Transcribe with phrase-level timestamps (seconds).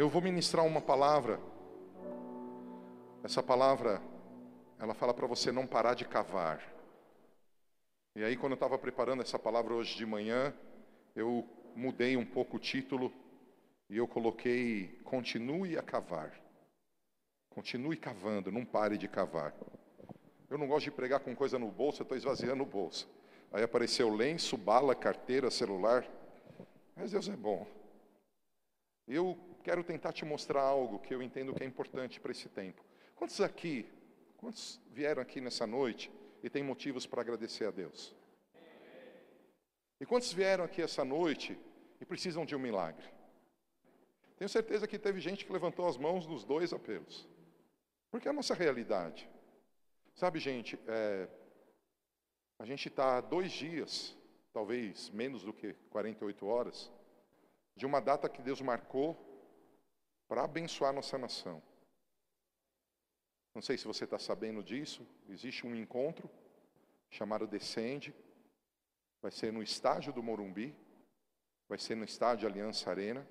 [0.00, 1.38] Eu vou ministrar uma palavra.
[3.22, 4.00] Essa palavra,
[4.78, 6.58] ela fala para você não parar de cavar.
[8.16, 10.54] E aí, quando eu estava preparando essa palavra hoje de manhã,
[11.14, 13.12] eu mudei um pouco o título
[13.90, 16.32] e eu coloquei: continue a cavar.
[17.50, 19.54] Continue cavando, não pare de cavar.
[20.48, 23.06] Eu não gosto de pregar com coisa no bolso, eu estou esvaziando o bolso.
[23.52, 26.06] Aí apareceu lenço, bala, carteira, celular.
[26.96, 27.66] Mas Deus é bom.
[29.06, 32.84] Eu quero tentar te mostrar algo que eu entendo que é importante para esse tempo.
[33.14, 33.86] Quantos aqui,
[34.36, 36.10] quantos vieram aqui nessa noite
[36.42, 38.14] e têm motivos para agradecer a Deus?
[40.00, 41.58] E quantos vieram aqui essa noite
[42.00, 43.04] e precisam de um milagre?
[44.36, 47.28] Tenho certeza que teve gente que levantou as mãos nos dois apelos.
[48.10, 49.28] Porque é a nossa realidade.
[50.14, 51.28] Sabe, gente, é,
[52.58, 54.16] a gente está dois dias,
[54.52, 56.90] talvez menos do que 48 horas,
[57.76, 59.29] de uma data que Deus marcou
[60.30, 61.60] para abençoar nossa nação.
[63.52, 66.30] Não sei se você está sabendo disso, existe um encontro
[67.10, 68.14] chamado Descende,
[69.20, 70.72] vai ser no estádio do Morumbi,
[71.68, 73.26] vai ser no estádio Aliança Arena,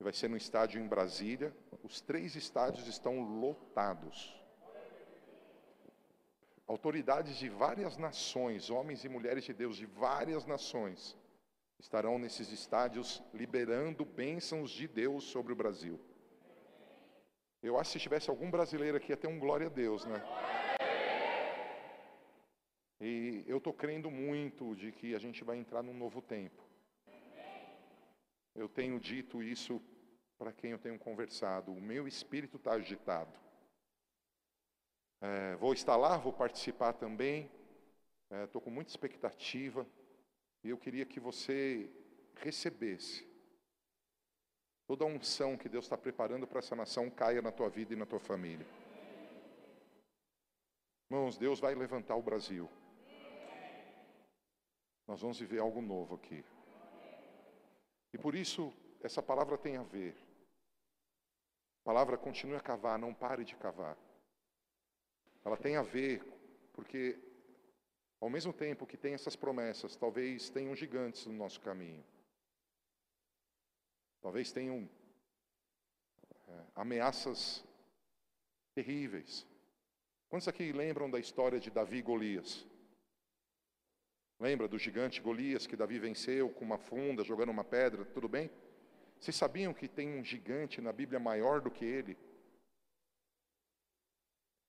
[0.00, 1.54] vai ser no estádio em Brasília.
[1.82, 4.34] Os três estádios estão lotados.
[6.66, 11.14] Autoridades de várias nações, homens e mulheres de Deus de várias nações,
[11.78, 16.00] estarão nesses estádios liberando bênçãos de Deus sobre o Brasil.
[17.62, 20.22] Eu acho que se tivesse algum brasileiro aqui, ia ter um glória a Deus, né?
[23.00, 26.62] E eu estou crendo muito de que a gente vai entrar num novo tempo.
[28.54, 29.82] Eu tenho dito isso
[30.38, 31.72] para quem eu tenho conversado.
[31.72, 33.32] O meu espírito está agitado.
[35.20, 37.50] É, vou estar lá, vou participar também.
[38.44, 39.86] Estou é, com muita expectativa.
[40.64, 41.90] E eu queria que você
[42.36, 43.28] recebesse
[44.86, 47.96] toda a unção que Deus está preparando para essa nação caia na tua vida e
[47.96, 48.66] na tua família.
[51.10, 52.68] Irmãos, Deus vai levantar o Brasil.
[55.06, 56.42] Nós vamos viver algo novo aqui.
[58.14, 58.72] E por isso,
[59.02, 60.16] essa palavra tem a ver.
[61.82, 63.98] A palavra continue a cavar, não pare de cavar.
[65.44, 66.24] Ela tem a ver,
[66.72, 67.18] porque
[68.24, 72.02] ao mesmo tempo que tem essas promessas, talvez tenham gigantes no nosso caminho.
[74.22, 74.88] Talvez tenham
[76.48, 77.62] é, ameaças
[78.74, 79.46] terríveis.
[80.30, 82.66] Quantos aqui lembram da história de Davi e Golias?
[84.40, 88.50] Lembra do gigante Golias que Davi venceu com uma funda, jogando uma pedra, tudo bem?
[89.20, 92.16] Vocês sabiam que tem um gigante na Bíblia maior do que ele?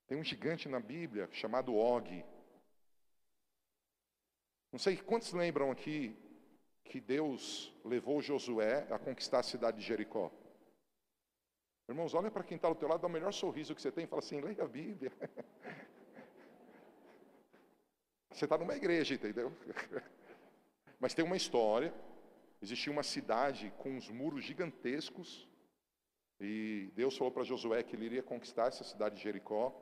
[0.08, 2.35] Tem um gigante na Bíblia chamado Og.
[4.76, 6.14] Não sei quantos lembram aqui
[6.84, 10.30] que Deus levou Josué a conquistar a cidade de Jericó.
[11.88, 14.04] Irmãos, olha para quem está ao teu lado, dá o melhor sorriso que você tem
[14.04, 15.14] e fala assim, leia a Bíblia.
[18.30, 19.50] Você está numa igreja, entendeu?
[21.00, 21.94] Mas tem uma história.
[22.62, 25.48] Existia uma cidade com uns muros gigantescos.
[26.38, 29.74] E Deus falou para Josué que ele iria conquistar essa cidade de Jericó.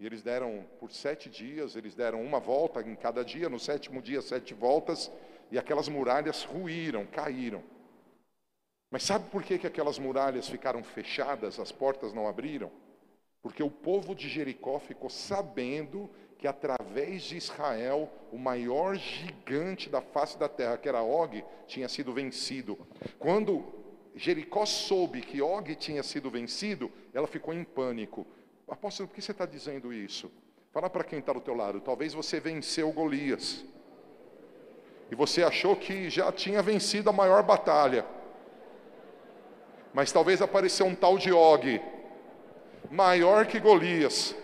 [0.00, 3.50] E eles deram, por sete dias, eles deram uma volta em cada dia.
[3.50, 5.12] No sétimo dia, sete voltas.
[5.52, 7.62] E aquelas muralhas ruíram, caíram.
[8.90, 12.72] Mas sabe por que, que aquelas muralhas ficaram fechadas, as portas não abriram?
[13.42, 20.00] Porque o povo de Jericó ficou sabendo que através de Israel, o maior gigante da
[20.00, 22.78] face da terra, que era Og, tinha sido vencido.
[23.18, 23.64] Quando
[24.14, 28.26] Jericó soube que Og tinha sido vencido, ela ficou em pânico.
[28.70, 30.30] Apóstolo, por que você está dizendo isso?
[30.72, 31.80] Fala para quem está do teu lado.
[31.80, 33.64] Talvez você venceu Golias.
[35.10, 38.06] E você achou que já tinha vencido a maior batalha.
[39.92, 41.80] Mas talvez apareceu um tal de Og,
[42.88, 44.36] maior que Golias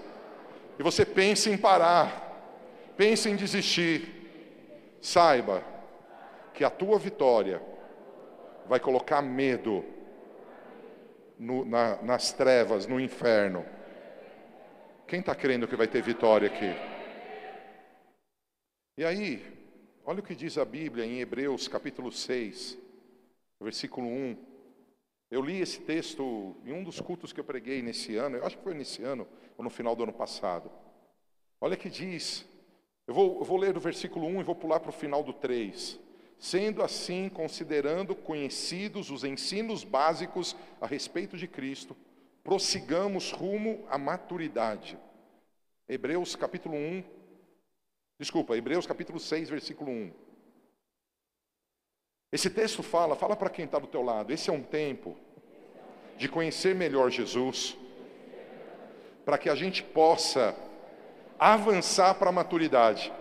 [0.78, 4.12] e você pensa em parar, pensa em desistir,
[5.00, 5.62] saiba
[6.52, 7.62] que a tua vitória
[8.66, 9.84] vai colocar medo
[11.38, 13.64] no, na, nas trevas, no inferno.
[15.06, 16.74] Quem está crendo que vai ter vitória aqui?
[18.98, 19.40] E aí,
[20.04, 22.76] olha o que diz a Bíblia em Hebreus capítulo 6,
[23.60, 24.36] versículo 1.
[25.30, 28.58] Eu li esse texto em um dos cultos que eu preguei nesse ano, eu acho
[28.58, 30.68] que foi nesse ano, ou no final do ano passado.
[31.60, 32.44] Olha que diz,
[33.06, 35.32] eu vou, eu vou ler do versículo 1 e vou pular para o final do
[35.32, 36.00] 3.
[36.36, 41.96] Sendo assim, considerando conhecidos os ensinos básicos a respeito de Cristo,
[42.46, 44.96] prossigamos rumo à maturidade.
[45.88, 47.02] Hebreus capítulo 1,
[48.20, 50.12] desculpa, Hebreus capítulo 6, versículo 1.
[52.30, 55.16] Esse texto fala, fala para quem está do teu lado, esse é um tempo
[56.16, 57.76] de conhecer melhor Jesus,
[59.24, 60.54] para que a gente possa
[61.40, 63.12] avançar para a maturidade.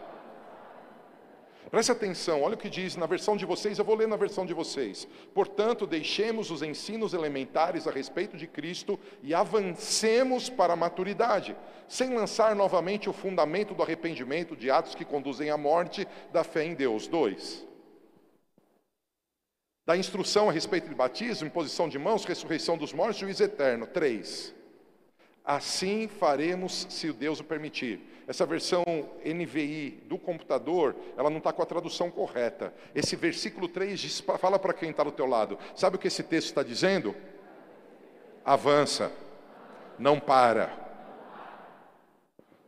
[1.75, 4.45] Preste atenção, olha o que diz na versão de vocês, eu vou ler na versão
[4.45, 5.05] de vocês.
[5.33, 11.53] Portanto, deixemos os ensinos elementares a respeito de Cristo e avancemos para a maturidade,
[11.85, 16.63] sem lançar novamente o fundamento do arrependimento de atos que conduzem à morte da fé
[16.63, 17.07] em Deus.
[17.07, 17.67] 2.
[19.85, 23.85] Da instrução a respeito de batismo, imposição de mãos, ressurreição dos mortos, juízo eterno.
[23.85, 24.55] 3.
[25.45, 27.99] Assim faremos, se Deus o permitir.
[28.27, 28.83] Essa versão
[29.23, 32.73] NVI do computador, ela não está com a tradução correta.
[32.95, 35.59] Esse versículo 3 diz, fala para quem está do teu lado.
[35.75, 37.15] Sabe o que esse texto está dizendo?
[38.43, 39.11] Avança,
[39.99, 40.83] não para.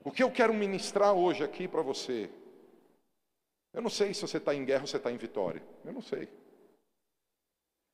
[0.03, 2.29] O que eu quero ministrar hoje aqui para você?
[3.73, 5.63] Eu não sei se você está em guerra ou você está em vitória.
[5.83, 6.29] Eu não sei.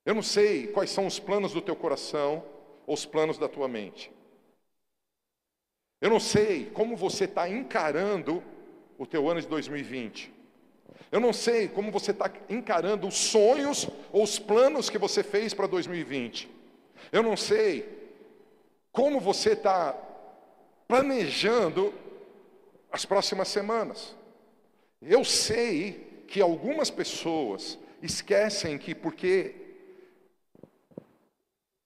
[0.06, 2.44] Eu não sei quais são os planos do teu coração
[2.86, 4.12] ou os planos da tua mente.
[6.04, 8.44] Eu não sei como você está encarando
[8.98, 10.34] o teu ano de 2020.
[11.10, 15.54] Eu não sei como você está encarando os sonhos ou os planos que você fez
[15.54, 16.50] para 2020.
[17.10, 18.12] Eu não sei
[18.92, 19.94] como você está
[20.90, 21.94] planejando
[22.92, 24.14] as próximas semanas.
[25.02, 29.56] Eu sei que algumas pessoas esquecem que porque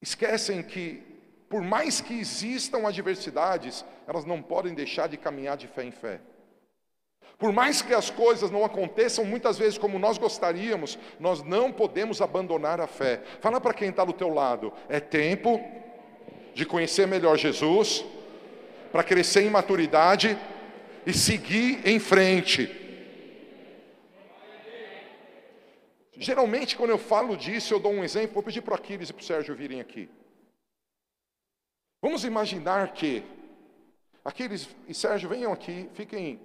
[0.02, 1.04] esquecem que
[1.48, 6.22] por mais que existam adversidades, elas não podem deixar de caminhar de fé em fé.
[7.38, 12.22] Por mais que as coisas não aconteçam muitas vezes como nós gostaríamos, nós não podemos
[12.22, 13.22] abandonar a fé.
[13.42, 15.62] Fala para quem está do teu lado, é tempo
[16.56, 18.04] de conhecer melhor Jesus,
[18.92, 20.36] para crescer em maturidade
[21.06, 22.86] e seguir em frente.
[26.20, 28.34] Geralmente, quando eu falo disso, eu dou um exemplo.
[28.34, 30.10] Vou pedir para o Aquiles e para o Sérgio virem aqui.
[32.02, 33.24] Vamos imaginar que
[34.28, 36.38] aqueles, e Sérgio, venham aqui, fiquem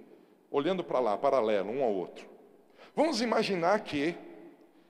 [0.49, 2.25] olhando para lá, paralelo, um ao outro.
[2.95, 4.15] Vamos imaginar que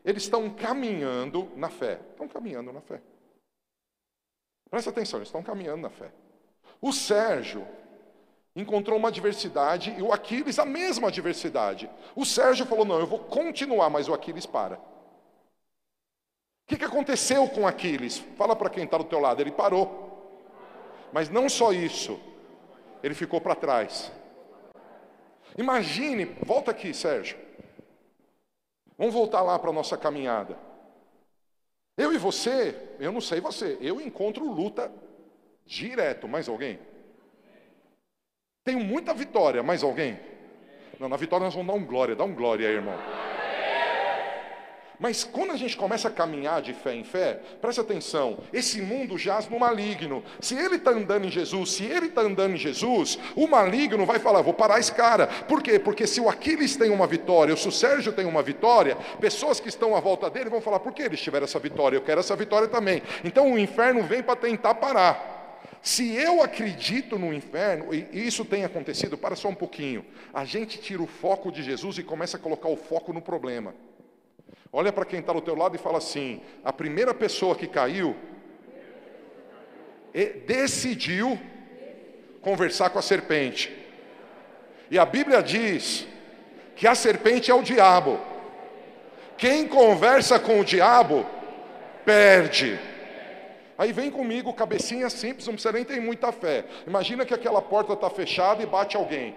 [0.06, 2.00] eles estão caminhando na fé.
[2.12, 3.01] Estão caminhando na fé.
[4.69, 6.12] Presta atenção, eles estão caminhando na fé.
[6.80, 7.68] O Sérgio
[8.56, 11.90] encontrou uma adversidade e o Aquiles a mesma adversidade.
[12.16, 14.75] O Sérgio falou: Não, eu vou continuar, mas o Aquiles para.
[14.75, 14.81] O
[16.68, 18.19] que, que aconteceu com Aquiles?
[18.38, 20.01] Fala para quem está do teu lado, ele parou.
[21.12, 22.19] Mas não só isso,
[23.04, 24.12] ele ficou para trás.
[25.58, 27.38] Imagine, volta aqui, Sérgio.
[28.98, 30.58] Vamos voltar lá para a nossa caminhada.
[31.98, 34.92] Eu e você, eu não sei você, eu encontro luta
[35.66, 36.28] direto.
[36.28, 36.80] Mais alguém?
[38.64, 40.18] Tenho muita vitória, mais alguém?
[41.00, 42.98] Não, na vitória nós vamos dar um glória, dá um glória aí, irmão.
[45.04, 49.18] Mas quando a gente começa a caminhar de fé em fé, presta atenção, esse mundo
[49.18, 50.24] jaz no maligno.
[50.40, 54.18] Se ele está andando em Jesus, se ele está andando em Jesus, o maligno vai
[54.18, 55.28] falar: vou parar esse cara.
[55.28, 55.78] Por quê?
[55.78, 59.68] Porque se o Aquiles tem uma vitória, se o Sérgio tem uma vitória, pessoas que
[59.68, 61.98] estão à volta dele vão falar: por que eles tiveram essa vitória?
[61.98, 63.04] Eu quero essa vitória também.
[63.26, 65.60] Então o inferno vem para tentar parar.
[65.82, 70.80] Se eu acredito no inferno, e isso tem acontecido, para só um pouquinho, a gente
[70.80, 73.76] tira o foco de Jesus e começa a colocar o foco no problema.
[74.75, 78.16] Olha para quem está do teu lado e fala assim: a primeira pessoa que caiu
[80.48, 81.40] decidiu
[82.42, 83.71] conversar com a serpente.
[84.90, 86.07] E a Bíblia diz
[86.76, 88.19] que a serpente é o diabo.
[89.38, 91.26] Quem conversa com o diabo
[92.04, 92.80] perde.
[93.78, 96.66] Aí vem comigo, cabecinha simples, não precisa nem ter muita fé.
[96.86, 99.36] Imagina que aquela porta está fechada e bate alguém.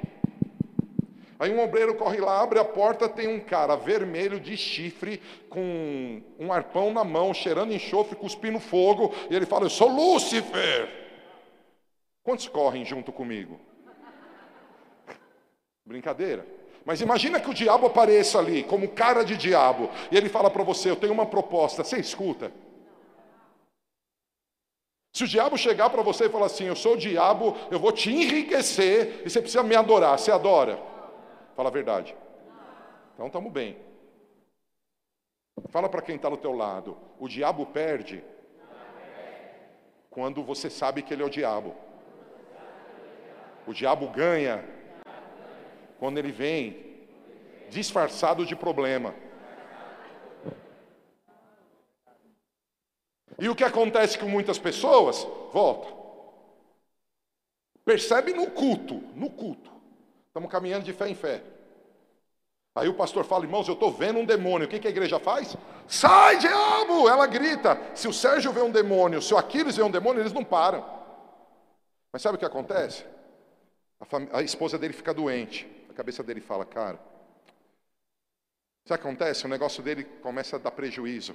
[1.39, 6.23] Aí um obreiro corre lá, abre a porta, tem um cara vermelho de chifre, com
[6.39, 10.89] um arpão na mão, cheirando enxofre, cuspindo fogo, e ele fala: Eu sou Lúcifer.
[12.23, 13.61] Quantos correm junto comigo?
[15.85, 16.47] Brincadeira.
[16.85, 20.63] Mas imagina que o diabo apareça ali, como cara de diabo, e ele fala para
[20.63, 22.51] você: Eu tenho uma proposta, você escuta.
[25.13, 27.93] Se o diabo chegar para você e falar assim: Eu sou o diabo, eu vou
[27.93, 30.96] te enriquecer, e você precisa me adorar, você adora?
[31.57, 32.15] Fala a verdade.
[33.15, 33.79] Então estamos bem.
[35.71, 36.99] Fala para quem está do teu lado.
[37.19, 38.23] O diabo perde
[40.11, 41.75] quando você sabe que ele é o diabo.
[43.67, 44.63] O diabo ganha
[45.99, 47.09] quando ele vem
[47.71, 49.15] disfarçado de problema.
[53.39, 55.27] E o que acontece com muitas pessoas?
[55.53, 55.89] Volta.
[57.83, 59.76] Percebe no culto, no culto.
[60.37, 61.43] Estamos caminhando de fé em fé.
[62.75, 64.67] Aí o pastor fala, irmãos, eu estou vendo um demônio.
[64.67, 65.57] O que, que a igreja faz?
[65.89, 67.09] Sai, diabo!
[67.09, 67.81] Ela grita.
[67.95, 70.85] Se o Sérgio vê um demônio, se o Aquiles vê um demônio, eles não param.
[72.13, 73.07] Mas sabe o que acontece?
[73.99, 75.67] A, a esposa dele fica doente.
[75.89, 76.99] A cabeça dele fala, cara.
[78.85, 79.47] Sabe o que acontece?
[79.47, 81.35] O negócio dele começa a dar prejuízo.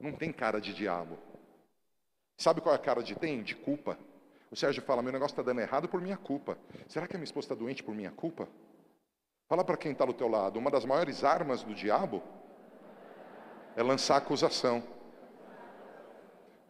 [0.00, 1.16] Não tem cara de diabo.
[2.36, 3.44] Sabe qual é a cara de tem?
[3.44, 3.96] De culpa.
[4.54, 6.56] O Sérgio fala: meu negócio está dando errado por minha culpa.
[6.86, 8.48] Será que a minha esposa está doente por minha culpa?
[9.48, 10.60] Fala para quem está do teu lado.
[10.60, 12.22] Uma das maiores armas do diabo
[13.74, 14.80] é lançar acusação.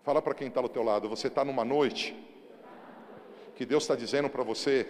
[0.03, 1.11] Fala para quem está do teu lado.
[1.11, 2.17] Você está numa noite
[3.55, 4.89] que Deus está dizendo para você: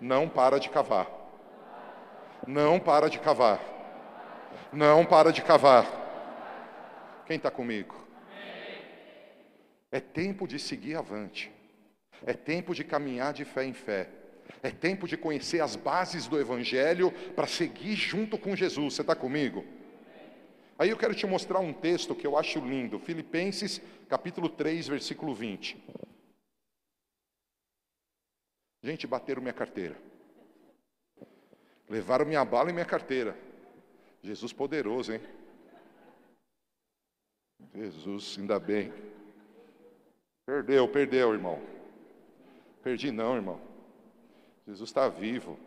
[0.00, 1.08] não para de cavar.
[2.44, 3.60] Não para de cavar.
[4.72, 5.86] Não para de cavar.
[7.24, 7.94] Quem está comigo?
[9.92, 11.53] É tempo de seguir avante.
[12.26, 14.08] É tempo de caminhar de fé em fé.
[14.62, 18.94] É tempo de conhecer as bases do Evangelho para seguir junto com Jesus.
[18.94, 19.64] Você está comigo?
[20.78, 22.98] Aí eu quero te mostrar um texto que eu acho lindo.
[22.98, 25.76] Filipenses, capítulo 3, versículo 20.
[28.82, 29.96] Gente, bateram minha carteira.
[31.88, 33.36] Levaram minha bala e minha carteira.
[34.22, 35.20] Jesus poderoso, hein?
[37.74, 38.92] Jesus, ainda bem.
[40.46, 41.62] Perdeu, perdeu, irmão.
[42.84, 43.58] Perdi não, irmão.
[44.66, 45.58] Jesus está vivo.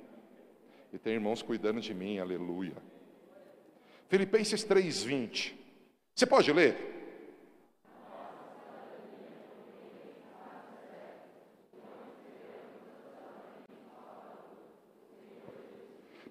[0.93, 2.77] E tem irmãos cuidando de mim, aleluia.
[4.07, 5.55] Filipenses 3,20.
[6.13, 6.77] Você pode ler?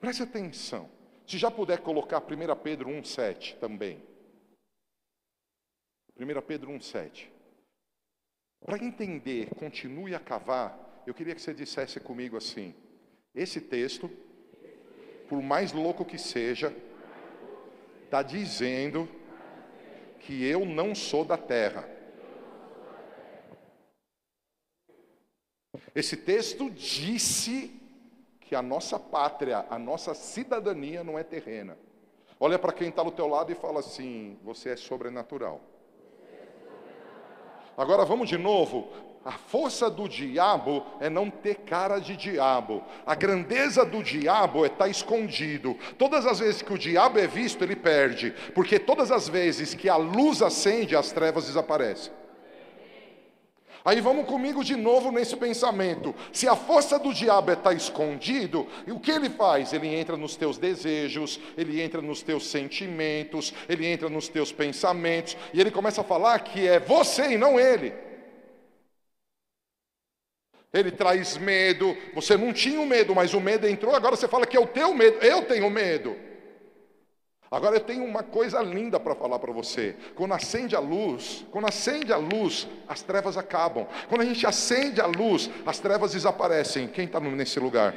[0.00, 0.88] Preste atenção.
[1.26, 4.00] Se já puder colocar 1 Pedro 1,7 também.
[6.16, 7.35] 1 Pedro 1,7.
[8.64, 12.74] Para entender, continue a cavar, eu queria que você dissesse comigo assim:
[13.34, 14.10] esse texto,
[15.28, 16.74] por mais louco que seja,
[18.04, 19.08] está dizendo
[20.20, 21.88] que eu não sou da terra.
[25.94, 27.80] Esse texto disse
[28.40, 31.76] que a nossa pátria, a nossa cidadania não é terrena.
[32.38, 35.60] Olha para quem está do teu lado e fala assim: você é sobrenatural.
[37.76, 38.88] Agora vamos de novo.
[39.24, 42.84] A força do diabo é não ter cara de diabo.
[43.04, 45.76] A grandeza do diabo é estar tá escondido.
[45.98, 48.32] Todas as vezes que o diabo é visto, ele perde.
[48.54, 52.12] Porque todas as vezes que a luz acende, as trevas desaparecem.
[53.86, 56.12] Aí vamos comigo de novo nesse pensamento.
[56.32, 59.72] Se a força do diabo é estar tá escondido, o que ele faz?
[59.72, 65.36] Ele entra nos teus desejos, ele entra nos teus sentimentos, ele entra nos teus pensamentos,
[65.54, 67.94] e ele começa a falar que é você e não ele.
[70.72, 74.46] Ele traz medo, você não tinha o medo, mas o medo entrou, agora você fala
[74.46, 76.25] que é o teu medo, eu tenho medo.
[77.50, 79.94] Agora eu tenho uma coisa linda para falar para você.
[80.16, 83.86] Quando acende a luz, quando acende a luz, as trevas acabam.
[84.08, 86.88] Quando a gente acende a luz, as trevas desaparecem.
[86.88, 87.94] Quem está nesse lugar?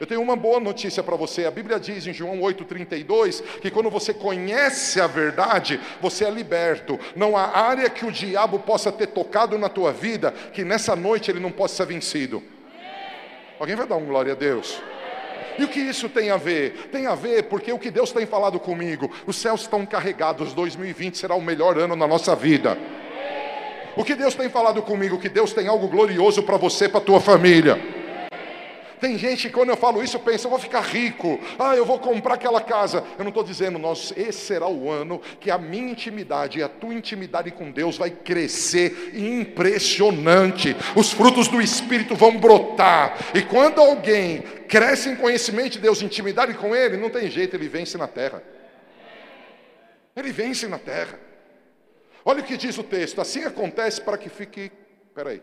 [0.00, 1.46] Eu tenho uma boa notícia para você.
[1.46, 6.98] A Bíblia diz em João 8,32 que quando você conhece a verdade, você é liberto.
[7.14, 11.30] Não há área que o diabo possa ter tocado na tua vida que nessa noite
[11.30, 12.42] ele não possa ser vencido.
[13.58, 14.82] Alguém vai dar um glória a Deus?
[15.58, 16.88] E o que isso tem a ver?
[16.92, 21.16] Tem a ver porque o que Deus tem falado comigo, os céus estão carregados, 2020
[21.16, 22.76] será o melhor ano na nossa vida.
[23.96, 27.20] O que Deus tem falado comigo, que Deus tem algo glorioso para você, para tua
[27.20, 27.80] família.
[29.00, 31.98] Tem gente que quando eu falo isso pensa, eu vou ficar rico, ah, eu vou
[31.98, 33.04] comprar aquela casa.
[33.18, 36.68] Eu não estou dizendo, nós, esse será o ano que a minha intimidade e a
[36.68, 40.76] tua intimidade com Deus vai crescer impressionante.
[40.94, 43.18] Os frutos do Espírito vão brotar.
[43.34, 47.68] E quando alguém cresce em conhecimento de Deus, intimidade com Ele, não tem jeito, ele
[47.68, 48.42] vence na terra.
[50.14, 51.18] Ele vence na terra.
[52.24, 54.72] Olha o que diz o texto: assim acontece para que fique.
[55.14, 55.42] Peraí.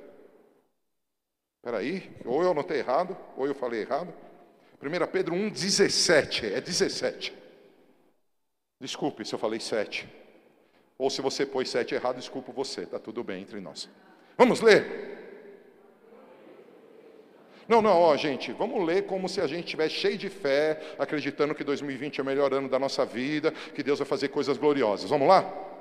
[1.63, 4.13] Espera aí, ou eu anotei errado, ou eu falei errado.
[4.81, 7.33] 1 Pedro 1, 17, é 17.
[8.81, 10.05] Desculpe se eu falei 7.
[10.97, 13.87] Ou se você pôs 7 errado, desculpa você, está tudo bem entre nós.
[14.37, 15.13] Vamos ler?
[17.65, 21.55] Não, não, ó, gente, vamos ler como se a gente estivesse cheio de fé, acreditando
[21.55, 25.09] que 2020 é o melhor ano da nossa vida, que Deus vai fazer coisas gloriosas.
[25.09, 25.72] Vamos lá?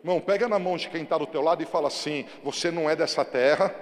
[0.00, 2.88] Irmão, pega na mão de quem está do teu lado e fala assim: você não
[2.88, 3.74] é dessa terra,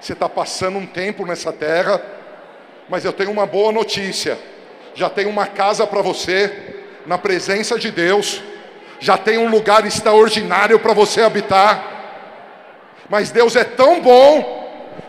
[0.00, 2.00] você está passando um tempo nessa terra,
[2.88, 4.38] mas eu tenho uma boa notícia.
[4.94, 8.40] Já tem uma casa para você, na presença de Deus,
[9.00, 11.94] já tem um lugar extraordinário para você habitar.
[13.08, 14.64] Mas Deus é tão bom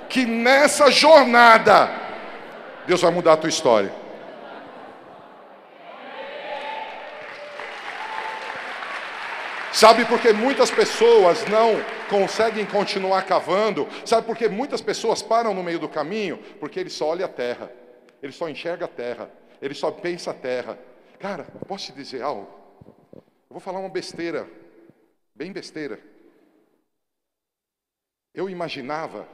[0.10, 1.90] que nessa jornada,
[2.88, 3.92] Deus vai mudar a tua história.
[9.77, 11.74] Sabe por que muitas pessoas não
[12.10, 13.88] conseguem continuar cavando?
[14.07, 16.39] Sabe por que muitas pessoas param no meio do caminho?
[16.60, 17.72] Porque ele só olha a terra,
[18.19, 19.31] ele só enxerga a terra,
[19.62, 20.79] ele só pensa a terra.
[21.19, 22.50] Cara, posso te dizer algo?
[23.13, 24.50] Eu vou falar uma besteira,
[25.36, 26.00] bem besteira.
[28.34, 29.27] Eu imaginava,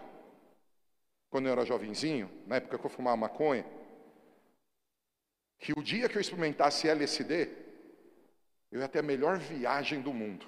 [1.29, 3.65] quando eu era jovenzinho, na época que eu fumava maconha,
[5.57, 7.62] que o dia que eu experimentasse LSD,
[8.73, 10.47] eu ia ter a melhor viagem do mundo.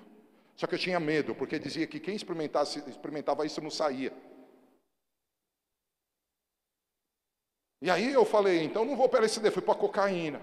[0.56, 4.12] Só que eu tinha medo, porque dizia que quem experimentasse, experimentava isso não saía.
[7.80, 10.42] E aí eu falei, então não vou para LSD, fui para cocaína.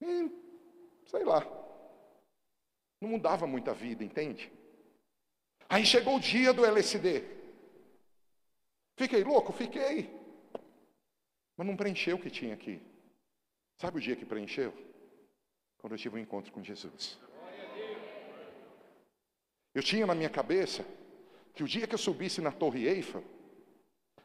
[0.00, 0.30] E,
[1.04, 1.46] sei lá.
[3.02, 4.50] Não mudava muita vida, entende?
[5.68, 7.22] Aí chegou o dia do LSD.
[8.96, 9.52] Fiquei louco?
[9.52, 10.08] Fiquei.
[11.54, 12.80] Mas não preencheu o que tinha aqui.
[13.80, 14.74] Sabe o dia que preencheu?
[15.78, 17.18] Quando eu tive um encontro com Jesus.
[19.74, 20.84] Eu tinha na minha cabeça
[21.54, 23.24] que o dia que eu subisse na Torre Eiffel,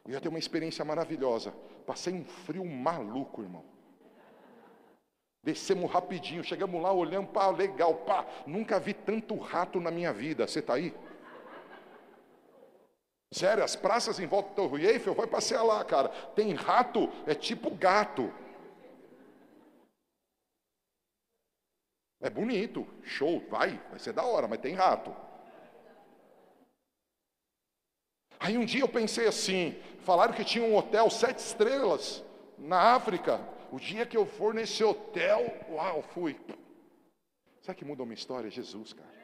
[0.04, 1.52] eu ia ter uma experiência maravilhosa.
[1.86, 3.64] Passei um frio maluco, irmão.
[5.42, 8.26] Descemos rapidinho, chegamos lá, olhamos, pá, legal, pá.
[8.46, 10.46] Nunca vi tanto rato na minha vida.
[10.46, 10.94] Você está aí?
[13.32, 16.10] Sério, as praças em volta do Torre Eiffel, vai passear lá, cara.
[16.34, 18.30] Tem rato, é tipo gato.
[22.20, 25.14] É bonito, show, vai, vai ser da hora, mas tem rato.
[28.38, 32.24] Aí um dia eu pensei assim, falaram que tinha um hotel sete estrelas
[32.58, 33.40] na África.
[33.70, 36.38] O dia que eu for nesse hotel, uau, fui.
[37.62, 38.50] Sabe que muda uma história?
[38.50, 39.16] Jesus, cara.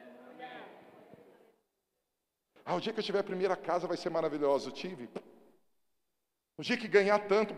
[2.65, 4.69] Ah, o dia que eu tiver a primeira casa vai ser maravilhoso.
[4.69, 5.09] Eu tive.
[6.57, 7.53] O dia que ganhar tanto.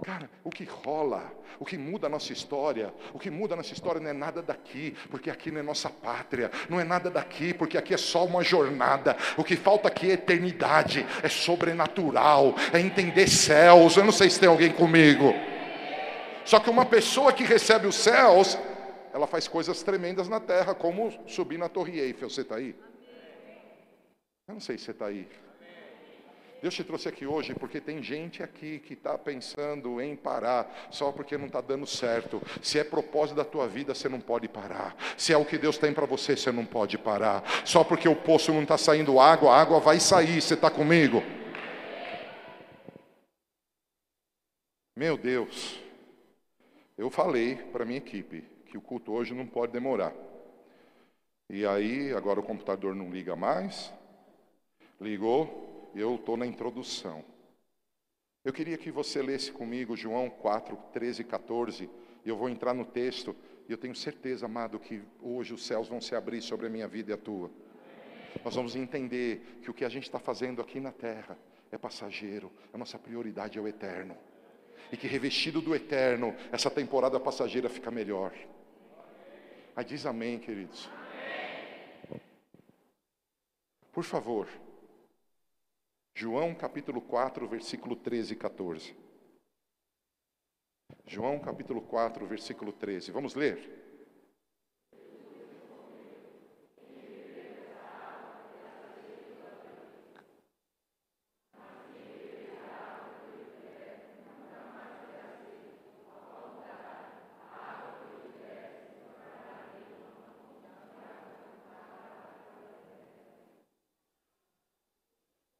[0.00, 3.72] Cara, o que rola, o que muda a nossa história, o que muda a nossa
[3.72, 7.52] história não é nada daqui, porque aqui não é nossa pátria, não é nada daqui,
[7.52, 9.16] porque aqui é só uma jornada.
[9.36, 13.96] O que falta aqui é eternidade, é sobrenatural, é entender céus.
[13.96, 15.34] Eu não sei se tem alguém comigo.
[16.44, 18.58] Só que uma pessoa que recebe os céus,
[19.12, 22.30] ela faz coisas tremendas na terra, como subir na Torre Eiffel.
[22.30, 22.74] Você está aí?
[24.48, 25.28] Eu não sei se você está aí.
[26.62, 31.10] Deus te trouxe aqui hoje porque tem gente aqui que está pensando em parar só
[31.10, 32.40] porque não está dando certo.
[32.62, 34.94] Se é propósito da tua vida, você não pode parar.
[35.18, 37.42] Se é o que Deus tem para você, você não pode parar.
[37.66, 40.40] Só porque o poço não está saindo água, a água vai sair.
[40.40, 41.20] Você está comigo?
[44.94, 45.80] Meu Deus,
[46.96, 50.12] eu falei para minha equipe que o culto hoje não pode demorar.
[51.50, 53.92] E aí, agora o computador não liga mais,
[55.00, 57.24] ligou, eu estou na introdução.
[58.44, 61.90] Eu queria que você lesse comigo João 4, 13 e 14,
[62.24, 63.36] e eu vou entrar no texto,
[63.68, 66.88] e eu tenho certeza, amado, que hoje os céus vão se abrir sobre a minha
[66.88, 67.50] vida e a tua.
[68.44, 71.38] Nós vamos entender que o que a gente está fazendo aqui na terra
[71.70, 74.16] é passageiro, a nossa prioridade é o eterno.
[74.90, 78.32] E que revestido do eterno, essa temporada passageira fica melhor.
[79.74, 80.90] Aí diz amém, queridos.
[83.92, 84.48] Por favor.
[86.14, 88.96] João capítulo 4, versículo 13 e 14.
[91.06, 93.10] João capítulo 4, versículo 13.
[93.10, 93.81] Vamos ler?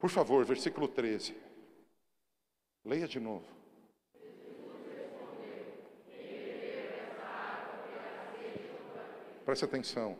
[0.02, 1.32] Por favor, versículo 13.
[2.84, 3.46] Leia de novo.
[9.44, 10.18] Preste atenção.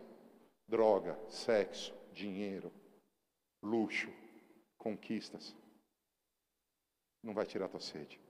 [0.69, 2.73] Droga, sexo, dinheiro,
[3.61, 4.09] luxo,
[4.79, 5.53] conquistas.
[7.21, 8.21] Não vai tirar tua sede.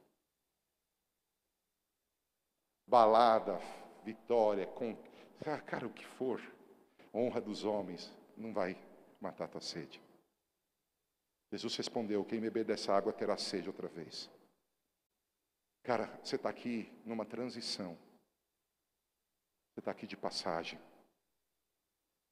[2.86, 3.60] Balada,
[4.02, 4.96] vitória, com...
[5.44, 6.40] Ah, cara, o que for,
[7.12, 8.74] honra dos homens, não vai
[9.20, 10.00] matar tua sede.
[11.52, 14.30] Jesus respondeu: Quem beber dessa água terá sede outra vez.
[15.82, 17.98] Cara, você está aqui numa transição.
[19.70, 20.80] Você está aqui de passagem.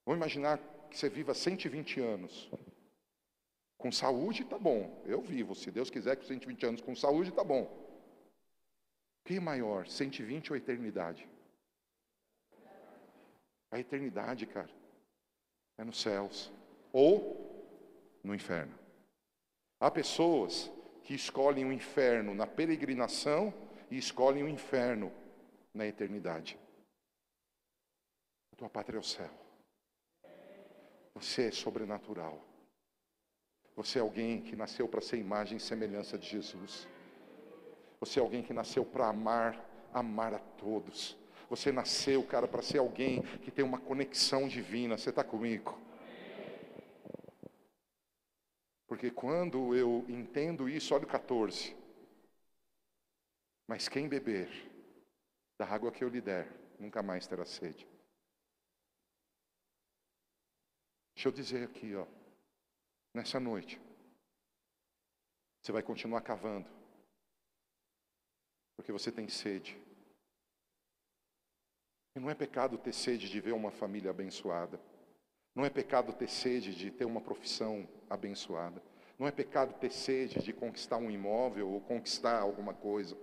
[0.07, 2.51] Vamos imaginar que você viva 120 anos.
[3.77, 5.03] Com saúde está bom.
[5.05, 5.55] Eu vivo.
[5.55, 7.69] Se Deus quiser que 120 anos com saúde está bom.
[9.25, 11.29] Quem é maior, 120 ou eternidade?
[13.71, 14.71] A eternidade, cara,
[15.77, 16.51] é nos céus
[16.93, 18.80] ou no inferno.
[19.81, 20.71] Há pessoas
[21.03, 23.53] que escolhem o inferno na peregrinação
[23.91, 25.11] e escolhem o inferno
[25.73, 26.59] na eternidade.
[28.53, 29.31] A tua pátria é o céu.
[31.15, 32.39] Você é sobrenatural.
[33.75, 36.87] Você é alguém que nasceu para ser imagem e semelhança de Jesus.
[38.01, 39.65] Você é alguém que nasceu para amar,
[39.95, 41.17] amar a todos.
[41.49, 44.99] Você nasceu, cara, para ser alguém que tem uma conexão divina.
[44.99, 45.79] Você está comigo?
[48.91, 51.77] Porque quando eu entendo isso, olha o 14.
[53.69, 54.49] Mas quem beber
[55.57, 57.87] da água que eu lhe der, nunca mais terá sede.
[61.15, 62.05] Deixa eu dizer aqui, ó,
[63.15, 63.81] nessa noite,
[65.63, 66.69] você vai continuar cavando,
[68.77, 69.81] porque você tem sede.
[72.17, 74.90] E não é pecado ter sede de ver uma família abençoada.
[75.55, 78.83] Não é pecado ter sede de ter uma profissão abençoada.
[79.19, 83.17] Não é pecado ter sede de conquistar um imóvel ou conquistar alguma coisa.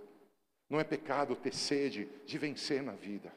[0.68, 3.32] Não é pecado ter sede de vencer na vida.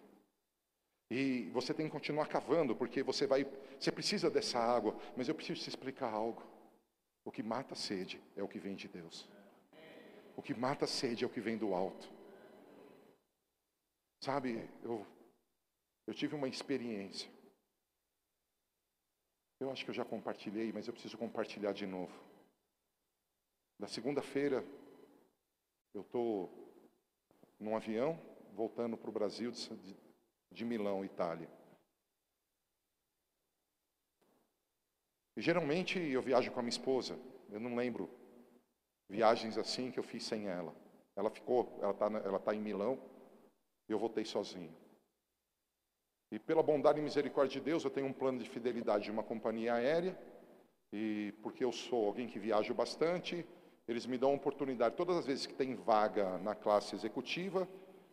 [1.09, 3.45] E você tem que continuar cavando, porque você vai,
[3.79, 6.43] você precisa dessa água, mas eu preciso te explicar algo.
[7.25, 9.27] O que mata a sede é o que vem de Deus.
[10.35, 12.09] O que mata a sede é o que vem do alto.
[14.21, 15.05] Sabe, eu,
[16.07, 17.29] eu tive uma experiência.
[19.61, 22.11] Eu acho que eu já compartilhei, mas eu preciso compartilhar de novo.
[23.77, 24.65] Na segunda-feira,
[25.93, 26.49] eu estou
[27.59, 28.19] num avião
[28.55, 29.95] voltando para o Brasil de,
[30.51, 31.47] de Milão, Itália.
[35.37, 37.15] E, geralmente eu viajo com a minha esposa.
[37.51, 38.09] Eu não lembro
[39.07, 40.73] viagens assim que eu fiz sem ela.
[41.15, 42.99] Ela ficou, ela está ela tá em Milão
[43.87, 44.75] e eu voltei sozinho.
[46.31, 49.21] E pela bondade e misericórdia de Deus, eu tenho um plano de fidelidade de uma
[49.21, 50.17] companhia aérea.
[50.93, 53.45] E porque eu sou alguém que viajo bastante,
[53.87, 54.95] eles me dão oportunidade.
[54.95, 57.67] Todas as vezes que tem vaga na classe executiva,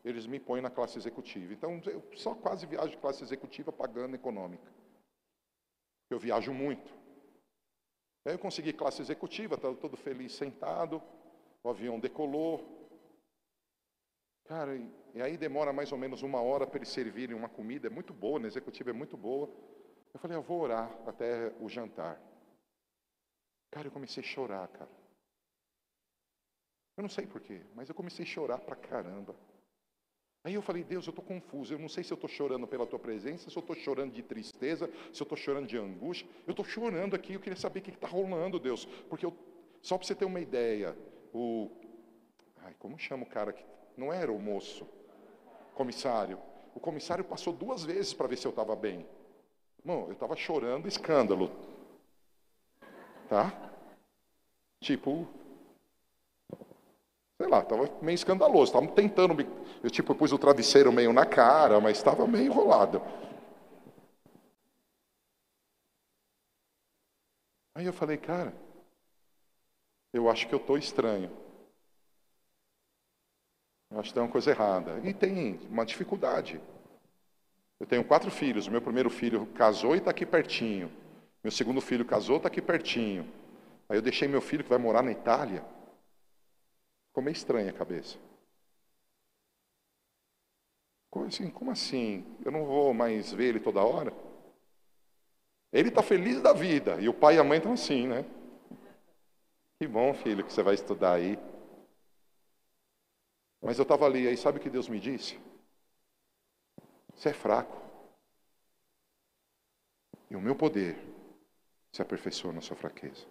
[0.04, 1.52] eles me põem na classe executiva.
[1.52, 4.72] Então, eu só quase viajo de classe executiva pagando econômica.
[6.11, 6.92] Eu viajo muito.
[8.24, 11.00] Aí eu consegui classe executiva, estava todo feliz sentado,
[11.62, 12.88] o avião decolou.
[14.48, 14.74] Cara,
[15.14, 18.14] e aí demora mais ou menos uma hora para eles servirem uma comida, é muito
[18.14, 19.46] boa, na executiva é muito boa.
[20.14, 22.18] Eu falei, eu vou orar até o jantar.
[23.70, 24.88] Cara, eu comecei a chorar, cara.
[26.96, 29.37] Eu não sei porquê, mas eu comecei a chorar pra caramba.
[30.42, 31.74] Aí eu falei, Deus, eu estou confuso.
[31.74, 34.22] Eu não sei se eu estou chorando pela tua presença, se eu estou chorando de
[34.22, 36.26] tristeza, se eu estou chorando de angústia.
[36.46, 38.87] Eu estou chorando aqui, eu queria saber o que está rolando, Deus.
[39.11, 39.37] Porque eu,
[39.82, 40.96] só para você ter uma ideia,
[41.34, 41.70] o.
[42.62, 43.62] Ai, como chama o cara que.
[43.98, 44.87] Não era o moço,
[45.74, 46.38] comissário.
[46.72, 49.04] O comissário passou duas vezes para ver se eu estava bem.
[49.84, 51.50] Não, eu estava chorando escândalo.
[53.28, 53.52] Tá?
[54.80, 55.26] Tipo,
[57.38, 58.66] sei lá, estava meio escandaloso.
[58.66, 59.44] Estavam tentando me.
[59.82, 63.02] Eu tipo, pus o travesseiro meio na cara, mas estava meio enrolado.
[67.74, 68.54] Aí eu falei, cara,
[70.12, 71.47] eu acho que eu estou estranho.
[73.90, 75.01] Acho que tem uma coisa errada.
[75.05, 76.61] E tem uma dificuldade.
[77.81, 78.68] Eu tenho quatro filhos.
[78.68, 80.90] Meu primeiro filho casou e está aqui pertinho.
[81.42, 83.27] Meu segundo filho casou, está aqui pertinho.
[83.88, 85.64] Aí eu deixei meu filho que vai morar na Itália.
[87.09, 88.18] Ficou meio estranha a cabeça.
[91.11, 91.51] Como assim?
[91.51, 92.24] Como assim?
[92.44, 94.12] Eu não vou mais ver ele toda hora?
[95.72, 97.01] Ele está feliz da vida.
[97.01, 98.24] E o pai e a mãe estão assim, né?
[99.81, 101.38] Que bom, filho, que você vai estudar aí.
[103.61, 105.38] Mas eu estava ali, aí sabe o que Deus me disse?
[107.14, 107.77] Você é fraco.
[110.31, 110.97] E o meu poder
[111.92, 113.27] se aperfeiçoa na sua fraqueza.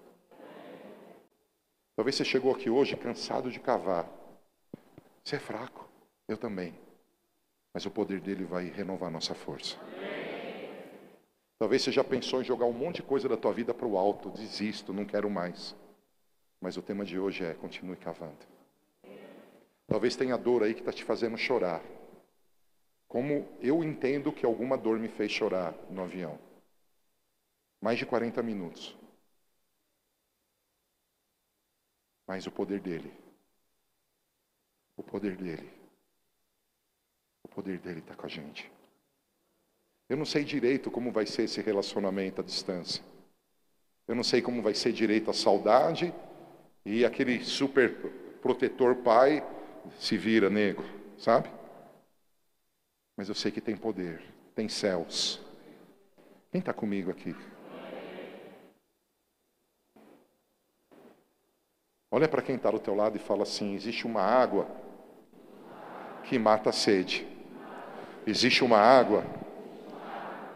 [1.95, 4.07] Talvez você chegou aqui hoje cansado de cavar.
[5.23, 5.89] Você é fraco,
[6.27, 6.75] eu também.
[7.73, 9.77] Mas o poder dele vai renovar nossa força.
[11.59, 13.97] Talvez você já pensou em jogar um monte de coisa da tua vida para o
[13.97, 15.75] alto, desisto, não quero mais.
[16.61, 18.56] Mas o tema de hoje é continue cavando.
[19.87, 21.81] Talvez tenha dor aí que está te fazendo chorar.
[23.07, 26.37] Como eu entendo que alguma dor me fez chorar no avião.
[27.81, 28.97] Mais de 40 minutos.
[32.27, 33.13] Mas o poder dele,
[34.97, 35.71] o poder dele,
[37.41, 38.69] o poder dele está com a gente.
[40.09, 43.01] Eu não sei direito como vai ser esse relacionamento à distância.
[44.05, 46.13] Eu não sei como vai ser direito a saudade
[46.85, 47.93] e aquele super
[48.41, 49.41] protetor pai
[49.99, 50.83] se vira nego,
[51.17, 51.49] sabe?
[53.15, 54.21] Mas eu sei que tem poder,
[54.53, 55.41] tem céus
[56.51, 57.35] Quem está comigo aqui?
[62.09, 64.67] Olha para quem está do teu lado e fala assim: existe uma água
[66.23, 67.27] que mata a sede.
[68.25, 69.23] Existe uma água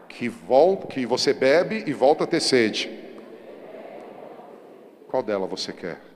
[0.08, 2.90] que, volta, que você bebe e volta a ter sede.
[5.08, 6.11] Qual dela você quer?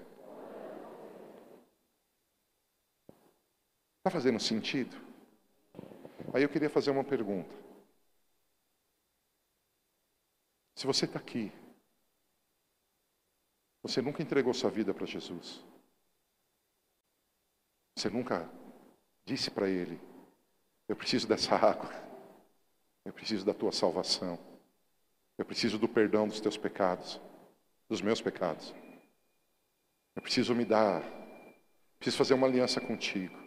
[4.06, 4.96] Está fazendo sentido?
[6.32, 7.52] Aí eu queria fazer uma pergunta.
[10.76, 11.52] Se você está aqui,
[13.82, 15.60] você nunca entregou sua vida para Jesus.
[17.96, 18.48] Você nunca
[19.24, 20.00] disse para Ele:
[20.86, 21.90] Eu preciso dessa água.
[23.04, 24.38] Eu preciso da tua salvação.
[25.36, 27.20] Eu preciso do perdão dos teus pecados,
[27.88, 28.72] dos meus pecados.
[30.14, 31.02] Eu preciso me dar,
[31.98, 33.45] preciso fazer uma aliança contigo.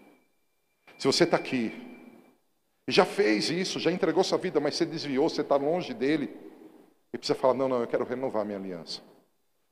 [1.00, 1.72] Se você está aqui
[2.86, 6.36] já fez isso, já entregou sua vida, mas você desviou, você está longe dele,
[7.14, 9.02] e precisa falar: não, não, eu quero renovar minha aliança.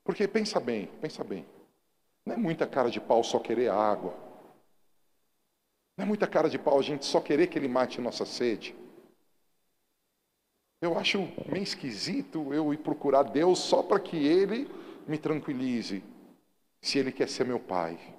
[0.05, 1.45] Porque pensa bem, pensa bem.
[2.25, 4.15] Não é muita cara de pau só querer água.
[5.97, 8.73] Não é muita cara de pau a gente só querer que ele mate nossa sede.
[10.79, 14.69] Eu acho meio esquisito eu ir procurar Deus só para que Ele
[15.07, 16.03] me tranquilize,
[16.79, 18.16] se Ele quer ser meu Pai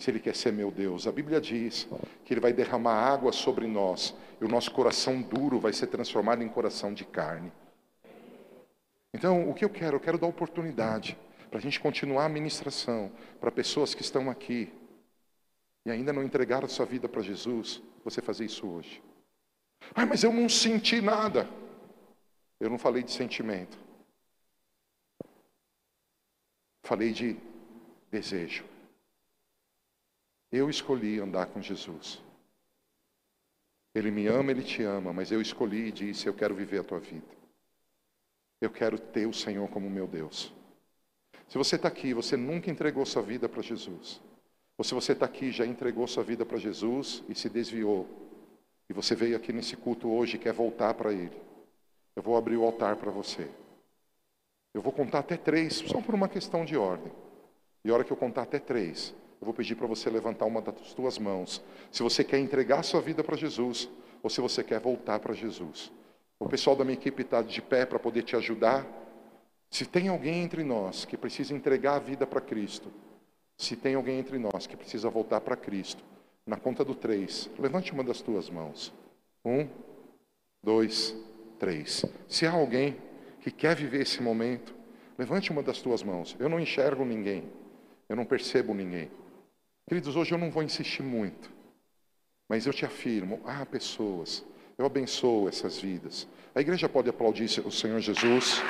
[0.00, 1.06] se Ele quer ser meu Deus.
[1.06, 1.86] A Bíblia diz
[2.24, 6.42] que Ele vai derramar água sobre nós e o nosso coração duro vai ser transformado
[6.42, 7.52] em coração de carne.
[9.12, 9.96] Então, o que eu quero?
[9.96, 11.18] Eu quero dar oportunidade
[11.50, 14.72] para a gente continuar a ministração para pessoas que estão aqui
[15.84, 17.82] e ainda não entregaram sua vida para Jesus.
[18.02, 19.02] Você fazer isso hoje.
[19.94, 21.46] Ah, mas eu não senti nada.
[22.58, 23.78] Eu não falei de sentimento.
[26.82, 27.36] Falei de
[28.10, 28.64] desejo.
[30.50, 32.20] Eu escolhi andar com Jesus.
[33.94, 36.84] Ele me ama, ele te ama, mas eu escolhi e disse: Eu quero viver a
[36.84, 37.26] tua vida.
[38.60, 40.52] Eu quero ter o Senhor como meu Deus.
[41.48, 44.20] Se você está aqui, você nunca entregou sua vida para Jesus.
[44.78, 48.08] Ou se você está aqui, já entregou sua vida para Jesus e se desviou.
[48.88, 51.40] E você veio aqui nesse culto hoje e quer voltar para Ele.
[52.14, 53.48] Eu vou abrir o altar para você.
[54.72, 57.12] Eu vou contar até três, só por uma questão de ordem.
[57.84, 60.60] E a hora que eu contar até três, eu vou pedir para você levantar uma
[60.60, 61.62] das suas mãos.
[61.90, 63.88] Se você quer entregar a sua vida para Jesus,
[64.22, 65.90] ou se você quer voltar para Jesus.
[66.38, 68.86] O pessoal da minha equipe está de pé para poder te ajudar.
[69.70, 72.90] Se tem alguém entre nós que precisa entregar a vida para Cristo,
[73.56, 76.02] se tem alguém entre nós que precisa voltar para Cristo,
[76.46, 78.92] na conta do três, levante uma das tuas mãos.
[79.44, 79.68] Um,
[80.62, 81.14] dois,
[81.58, 82.04] três.
[82.26, 82.96] Se há alguém
[83.40, 84.74] que quer viver esse momento,
[85.16, 86.36] levante uma das tuas mãos.
[86.38, 87.44] Eu não enxergo ninguém,
[88.08, 89.10] eu não percebo ninguém.
[89.90, 91.50] Queridos, hoje eu não vou insistir muito,
[92.48, 94.44] mas eu te afirmo: há pessoas,
[94.78, 96.28] eu abençoo essas vidas.
[96.54, 98.62] A igreja pode aplaudir o Senhor Jesus,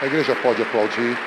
[0.00, 1.18] a igreja pode aplaudir.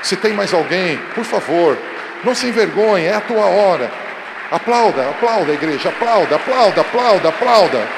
[0.00, 1.76] Se tem mais alguém, por favor,
[2.22, 3.90] não se envergonhe, é a tua hora.
[4.52, 7.88] Aplauda, aplauda, igreja, aplauda, aplauda, aplauda, aplauda.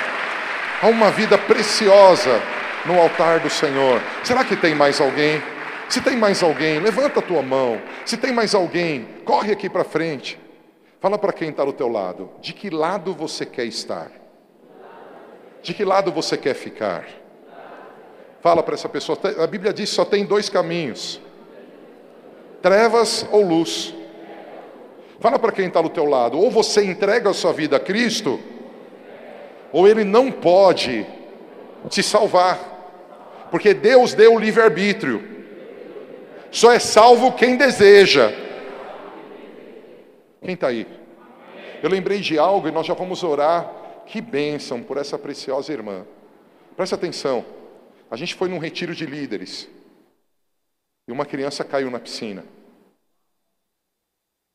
[0.81, 2.41] Há uma vida preciosa
[2.87, 4.01] no altar do Senhor.
[4.25, 5.43] Será que tem mais alguém?
[5.91, 7.83] Se tem mais alguém, levanta a tua mão.
[8.07, 10.39] Se tem mais alguém, corre aqui para frente.
[11.01, 12.31] Fala para quem está do teu lado.
[12.41, 14.13] De que lado você quer estar?
[15.61, 17.09] De que lado você quer ficar?
[18.41, 19.19] Fala para essa pessoa.
[19.43, 21.21] A Bíblia diz que só tem dois caminhos:
[22.63, 23.93] trevas ou luz.
[25.19, 26.39] Fala para quem está do teu lado.
[26.39, 28.39] Ou você entrega a sua vida a Cristo,
[29.73, 31.05] ou Ele não pode
[31.89, 35.40] te salvar, porque Deus deu o livre-arbítrio.
[36.51, 38.31] Só é salvo quem deseja.
[40.43, 40.87] Quem está aí?
[41.83, 43.79] Eu lembrei de algo e nós já vamos orar.
[44.07, 46.05] Que bênção por essa preciosa irmã.
[46.77, 47.45] Presta atenção.
[48.11, 49.69] A gente foi num retiro de líderes.
[51.07, 52.45] E uma criança caiu na piscina.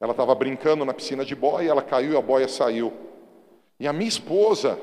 [0.01, 2.91] Ela estava brincando na piscina de boia, ela caiu e a boia saiu.
[3.79, 4.77] E a minha esposa,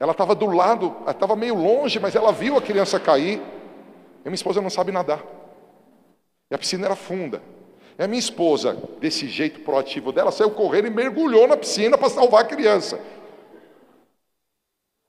[0.00, 3.38] ela estava do lado, estava meio longe, mas ela viu a criança cair.
[4.24, 5.22] E minha esposa não sabe nadar.
[6.50, 7.42] E a piscina era funda.
[7.98, 12.08] E a minha esposa, desse jeito proativo dela, saiu correndo e mergulhou na piscina para
[12.08, 13.00] salvar a criança.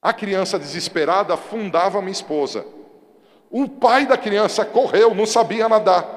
[0.02, 2.66] A criança desesperada afundava a minha esposa.
[3.50, 6.08] O pai da criança correu, não sabia nadar.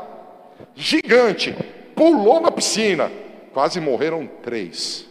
[0.74, 1.52] Gigante,
[1.94, 3.10] pulou na piscina.
[3.52, 5.06] Quase morreram três.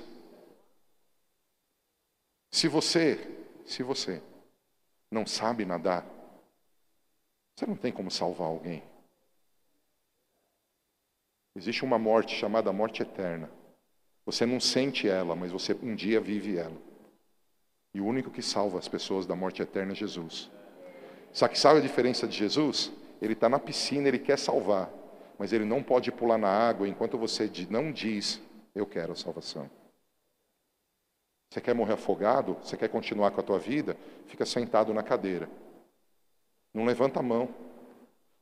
[2.51, 3.19] Se você,
[3.65, 4.21] se você
[5.11, 6.05] não sabe nadar,
[7.55, 8.90] você não tem como salvar alguém.
[11.55, 13.49] Existe uma morte chamada morte eterna.
[14.25, 16.77] Você não sente ela, mas você um dia vive ela.
[17.93, 20.49] E o único que salva as pessoas da morte eterna é Jesus.
[21.33, 22.91] Só que sabe a diferença de Jesus?
[23.21, 24.89] Ele está na piscina, ele quer salvar,
[25.37, 28.41] mas ele não pode pular na água enquanto você não diz,
[28.73, 29.69] eu quero a salvação.
[31.49, 32.53] Você quer morrer afogado?
[32.63, 33.97] Você quer continuar com a tua vida?
[34.27, 35.49] Fica sentado na cadeira.
[36.73, 37.49] Não levanta a mão.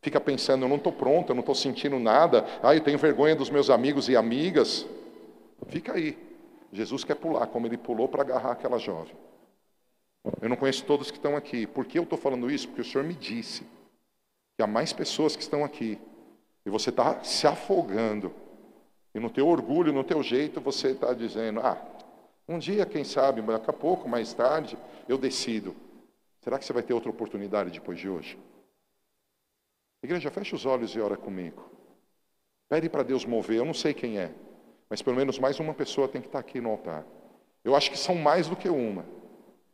[0.02, 2.46] Fica pensando, eu não estou pronto, eu não estou sentindo nada.
[2.64, 4.86] Ah, eu tenho vergonha dos meus amigos e amigas.
[5.68, 6.18] Fica aí.
[6.72, 9.14] Jesus quer pular, como ele pulou para agarrar aquela jovem.
[10.42, 11.68] Eu não conheço todos que estão aqui.
[11.68, 12.68] Por que eu estou falando isso?
[12.68, 13.64] Porque o Senhor me disse
[14.56, 16.00] que há mais pessoas que estão aqui.
[16.66, 18.34] E você está se afogando.
[19.14, 21.78] E no teu orgulho, no teu jeito, você está dizendo, ah,
[22.48, 25.76] um dia, quem sabe, daqui a pouco, mais tarde, eu decido.
[26.42, 28.38] Será que você vai ter outra oportunidade depois de hoje?
[30.02, 31.70] Igreja, fecha os olhos e ora comigo.
[32.70, 33.58] Pede para Deus mover.
[33.58, 34.34] Eu não sei quem é,
[34.90, 37.06] mas pelo menos mais uma pessoa tem que estar aqui no altar.
[37.64, 39.06] Eu acho que são mais do que uma.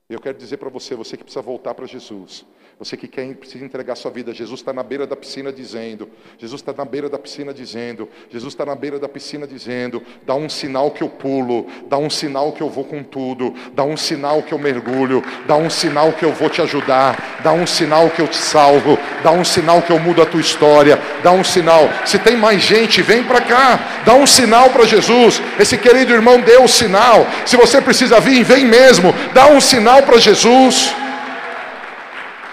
[0.08, 2.46] Eu quero dizer para você, você que precisa voltar para Jesus,
[2.78, 6.62] você que quer, precisa entregar sua vida, Jesus está na beira da piscina dizendo, Jesus
[6.62, 10.48] está na beira da piscina dizendo, Jesus está na beira da piscina dizendo, dá um
[10.48, 14.44] sinal que eu pulo, dá um sinal que eu vou com tudo, dá um sinal
[14.44, 18.22] que eu mergulho, dá um sinal que eu vou te ajudar, dá um sinal que
[18.22, 21.90] eu te salvo, dá um sinal que eu mudo a tua história, dá um sinal.
[22.06, 25.42] Se tem mais gente, vem para cá, dá um sinal para Jesus.
[25.60, 27.26] Esse querido irmão deu o sinal.
[27.46, 30.94] Se você precisa vir, vem mesmo, dá um sinal para Jesus.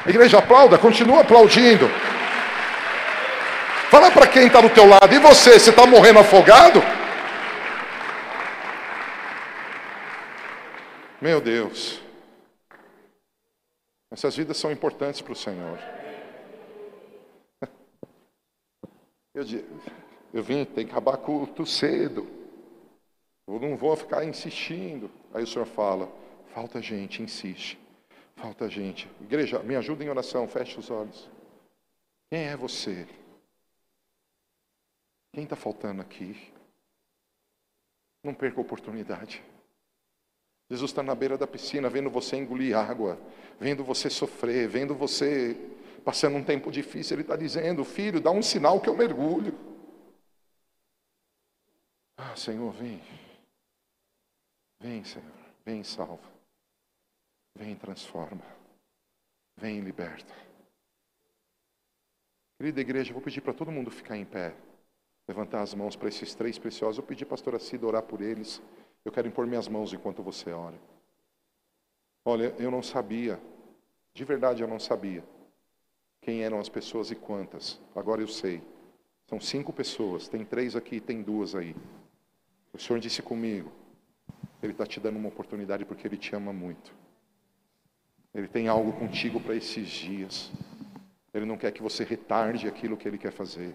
[0.07, 1.89] Igreja aplauda, continua aplaudindo.
[3.91, 6.83] Fala para quem está do teu lado, e você, você está morrendo afogado?
[11.21, 12.01] Meu Deus.
[14.11, 15.79] Essas vidas são importantes para o Senhor.
[19.35, 19.45] Eu,
[20.35, 22.29] eu vim, tem que acabar culto cedo.
[23.49, 25.11] Eu não vou ficar insistindo.
[25.33, 26.11] Aí o Senhor fala,
[26.53, 27.79] falta gente, insiste.
[28.37, 29.09] Falta gente.
[29.21, 31.31] Igreja, me ajuda em oração, feche os olhos.
[32.31, 33.07] Quem é você?
[35.33, 36.53] Quem está faltando aqui?
[38.23, 39.43] Não perca a oportunidade.
[40.71, 43.19] Jesus está na beira da piscina, vendo você engolir água,
[43.59, 45.57] vendo você sofrer, vendo você
[46.05, 47.15] passando um tempo difícil.
[47.15, 49.59] Ele está dizendo: Filho, dá um sinal que eu mergulho.
[52.17, 53.03] Ah, Senhor, vem.
[54.81, 55.31] Vem, Senhor.
[55.65, 56.32] Vem, salva.
[57.55, 58.45] Vem e transforma.
[59.57, 60.35] Vem e liberta.
[62.59, 64.55] Querida igreja, vou pedir para todo mundo ficar em pé.
[65.29, 66.99] Levantar as mãos para esses três preciosos.
[66.99, 68.63] Eu pedi a pastora Cida orar por eles.
[69.05, 70.79] Eu quero impor minhas mãos enquanto você ora.
[72.25, 73.41] Olha, eu não sabia,
[74.15, 75.25] de verdade eu não sabia
[76.21, 77.81] quem eram as pessoas e quantas.
[77.95, 78.63] Agora eu sei.
[79.27, 81.75] São cinco pessoas, tem três aqui, tem duas aí.
[82.73, 83.73] O Senhor disse comigo,
[84.63, 86.95] Ele está te dando uma oportunidade porque Ele te ama muito.
[88.35, 90.51] Ele tem algo contigo para esses dias.
[91.35, 93.75] Ele não quer que você retarde aquilo que ele quer fazer.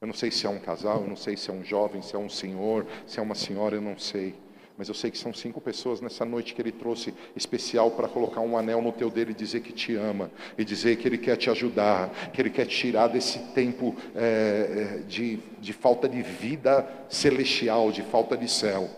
[0.00, 2.16] Eu não sei se é um casal, eu não sei se é um jovem, se
[2.16, 4.34] é um senhor, se é uma senhora, eu não sei.
[4.78, 8.40] Mas eu sei que são cinco pessoas nessa noite que ele trouxe especial para colocar
[8.40, 11.36] um anel no teu dedo e dizer que te ama, e dizer que ele quer
[11.36, 17.92] te ajudar, que ele quer tirar desse tempo é, de, de falta de vida celestial,
[17.92, 18.88] de falta de céu.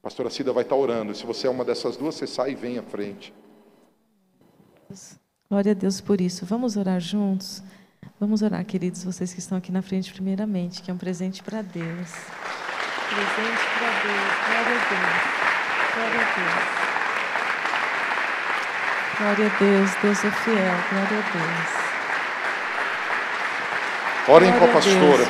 [0.00, 1.14] A pastora Cida vai estar orando.
[1.14, 3.32] Se você é uma dessas duas, você sai e vem à frente.
[5.48, 6.44] Glória a Deus por isso.
[6.44, 7.62] Vamos orar juntos?
[8.18, 11.62] Vamos orar, queridos, vocês que estão aqui na frente, primeiramente, que é um presente para
[11.62, 12.10] Deus.
[13.08, 14.32] Presente para Deus.
[14.46, 15.36] Glória a Deus.
[15.94, 16.64] Glória a Deus.
[19.18, 19.90] Glória a Deus.
[20.02, 20.76] Deus é fiel.
[20.90, 21.86] Glória a Deus.
[24.28, 25.26] Orem com a pastora.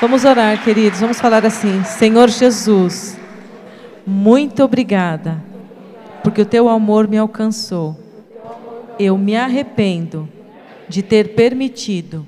[0.00, 1.00] Vamos orar, queridos.
[1.00, 3.16] Vamos falar assim: Senhor Jesus,
[4.06, 5.42] muito obrigada,
[6.24, 8.01] porque o teu amor me alcançou
[8.98, 10.28] eu me arrependo
[10.88, 12.26] de ter permitido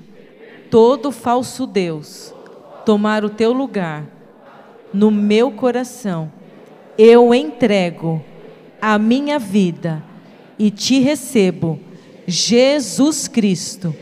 [0.69, 2.33] todo falso Deus
[2.85, 4.05] tomar o teu lugar
[4.93, 6.31] no meu coração.
[6.97, 8.23] Eu entrego
[8.81, 10.03] a minha vida
[10.57, 11.79] e te recebo,
[12.25, 13.93] Jesus Cristo,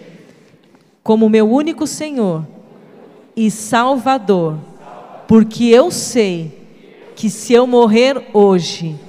[1.01, 2.45] como meu único Senhor
[3.35, 4.57] e Salvador,
[5.27, 6.61] porque eu sei
[7.15, 8.99] que se eu morrer hoje,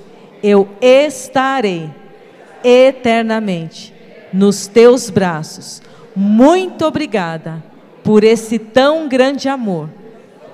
[0.42, 1.90] eu estarei
[2.64, 3.94] eternamente
[4.32, 5.82] nos teus braços.
[6.16, 7.62] Muito obrigada
[8.02, 9.88] por esse tão grande amor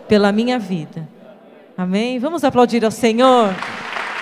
[0.08, 1.08] pela minha vida.
[1.78, 2.18] Amém?
[2.18, 3.54] Vamos aplaudir ao Senhor.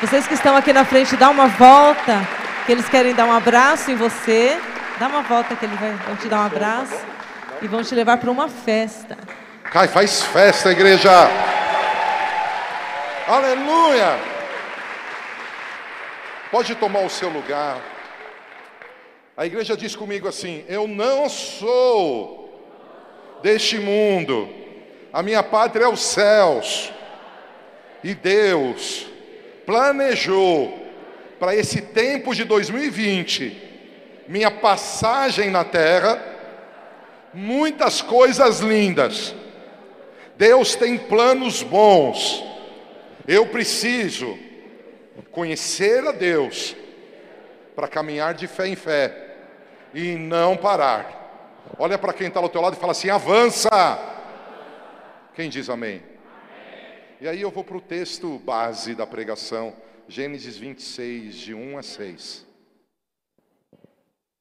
[0.00, 2.26] Vocês que estão aqui na frente, dá uma volta,
[2.66, 4.56] que eles querem dar um abraço em você.
[5.00, 6.98] Dá uma volta que eles vão te dar um abraço
[7.60, 9.16] e vão te levar para uma festa.
[9.72, 11.10] Cai, faz festa, igreja.
[13.26, 14.37] Aleluia.
[16.50, 17.78] Pode tomar o seu lugar.
[19.36, 22.48] A igreja diz comigo assim: Eu não sou
[23.42, 24.48] deste mundo,
[25.12, 26.92] a minha pátria é os céus.
[28.02, 29.06] E Deus
[29.66, 30.86] planejou
[31.38, 36.22] para esse tempo de 2020, minha passagem na terra,
[37.34, 39.34] muitas coisas lindas.
[40.36, 42.42] Deus tem planos bons.
[43.26, 44.38] Eu preciso
[45.38, 46.74] conhecer a Deus
[47.76, 49.36] para caminhar de fé em fé
[49.94, 51.62] e não parar.
[51.78, 53.68] Olha para quem está ao teu lado e fala assim: avança.
[55.36, 56.02] Quem diz amém?
[57.20, 59.76] E aí eu vou para o texto base da pregação,
[60.08, 62.46] Gênesis 26, de 1 a 6.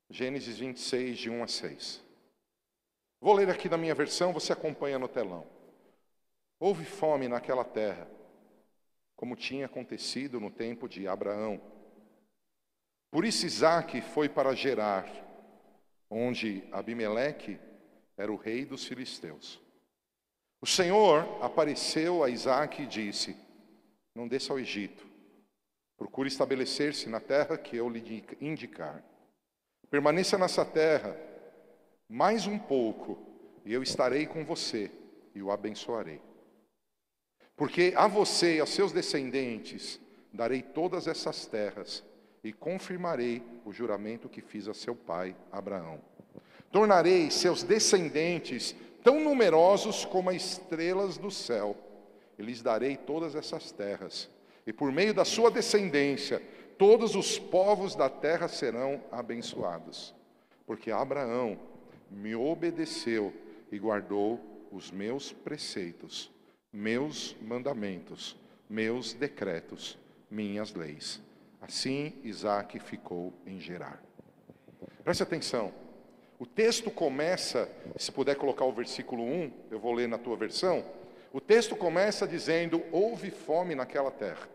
[0.10, 2.02] Gênesis 26, de 1 a 6.
[3.22, 5.45] Vou ler aqui na minha versão, você acompanha no telão.
[6.60, 8.08] Houve fome naquela terra,
[9.18, 11.59] como tinha acontecido no tempo de Abraão.
[13.11, 15.09] Por isso Isaac foi para Gerar,
[16.09, 17.59] onde Abimeleque
[18.15, 19.59] era o rei dos filisteus.
[20.61, 23.36] O Senhor apareceu a Isaac e disse:
[24.15, 25.05] Não desça ao Egito,
[25.97, 29.03] procure estabelecer-se na terra que eu lhe indicar.
[29.89, 31.18] Permaneça nessa terra
[32.07, 33.18] mais um pouco,
[33.65, 34.91] e eu estarei com você
[35.34, 36.22] e o abençoarei.
[37.58, 39.99] Porque a você e aos seus descendentes
[40.32, 42.03] darei todas essas terras
[42.43, 45.99] e confirmarei o juramento que fiz a seu pai Abraão.
[46.72, 51.76] Tornarei seus descendentes tão numerosos como as estrelas do céu.
[52.38, 54.30] E lhes darei todas essas terras,
[54.66, 56.39] e por meio da sua descendência,
[56.78, 60.14] todos os povos da terra serão abençoados.
[60.68, 61.58] Porque Abraão
[62.12, 63.34] me obedeceu
[63.72, 64.39] e guardou
[64.72, 66.32] os meus preceitos,
[66.78, 68.38] meus mandamentos,
[68.69, 69.97] meus decretos,
[70.30, 71.19] minhas leis.
[71.59, 73.99] Assim Isaac ficou em Gerar.
[75.03, 75.73] Preste atenção.
[76.38, 77.67] O texto começa,
[77.97, 80.86] se puder colocar o versículo 1, eu vou ler na tua versão.
[81.34, 84.47] O texto começa dizendo: Houve fome naquela terra,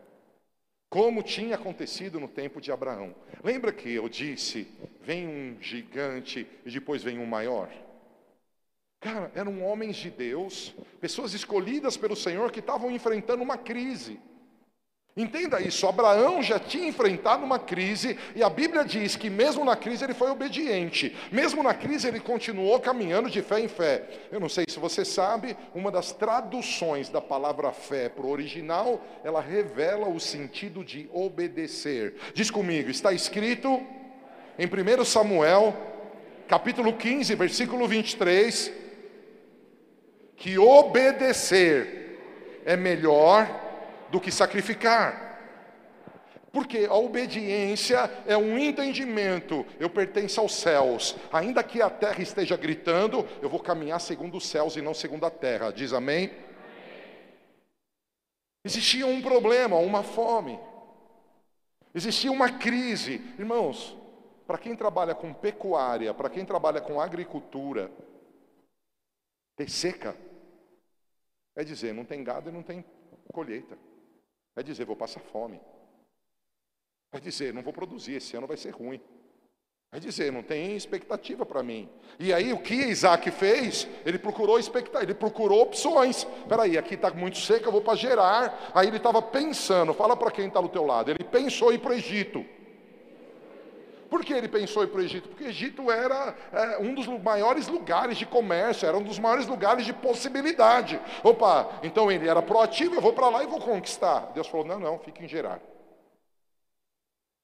[0.89, 3.17] como tinha acontecido no tempo de Abraão.
[3.43, 4.69] Lembra que eu disse:
[5.01, 7.69] vem um gigante e depois vem um maior?
[9.03, 14.21] Cara, eram homens de Deus, pessoas escolhidas pelo Senhor que estavam enfrentando uma crise.
[15.17, 19.75] Entenda isso, Abraão já tinha enfrentado uma crise e a Bíblia diz que mesmo na
[19.75, 24.09] crise ele foi obediente, mesmo na crise ele continuou caminhando de fé em fé.
[24.31, 29.05] Eu não sei se você sabe, uma das traduções da palavra fé para o original,
[29.25, 32.15] ela revela o sentido de obedecer.
[32.33, 33.69] Diz comigo, está escrito
[34.57, 35.77] em 1 Samuel,
[36.47, 38.82] capítulo 15, versículo 23,
[40.43, 42.19] que obedecer
[42.65, 43.49] é melhor
[44.11, 45.39] do que sacrificar.
[46.51, 52.57] Porque a obediência é um entendimento, eu pertenço aos céus, ainda que a terra esteja
[52.57, 55.71] gritando, eu vou caminhar segundo os céus e não segundo a terra.
[55.71, 56.33] Diz amém?
[58.65, 60.59] Existia um problema, uma fome,
[61.95, 63.23] existia uma crise.
[63.39, 63.97] Irmãos,
[64.45, 67.93] para quem trabalha com pecuária, para quem trabalha com agricultura,
[69.57, 70.17] ter seca
[71.57, 72.85] é dizer, não tem gado e não tem
[73.33, 73.79] colheita.
[74.55, 75.61] Vai dizer, vou passar fome.
[77.11, 79.01] Vai dizer, não vou produzir, esse ano vai ser ruim.
[79.91, 81.87] Vai dizer, não tem expectativa para mim.
[82.19, 83.87] E aí o que Isaac fez?
[84.07, 86.27] Ele procurou expectativa, ele procurou opções.
[86.41, 88.71] Espera aí, aqui está muito seco, eu vou para gerar.
[88.75, 91.11] Aí ele estava pensando, fala para quem está do teu lado.
[91.11, 92.43] Ele pensou em ir para o Egito.
[94.13, 95.29] Por que ele pensou em ir para o Egito?
[95.31, 99.47] Porque o Egito era é, um dos maiores lugares de comércio, era um dos maiores
[99.47, 101.01] lugares de possibilidade.
[101.25, 104.31] Opa, então ele era proativo, eu vou para lá e vou conquistar.
[104.35, 105.63] Deus falou: não, não, fique em Gerar.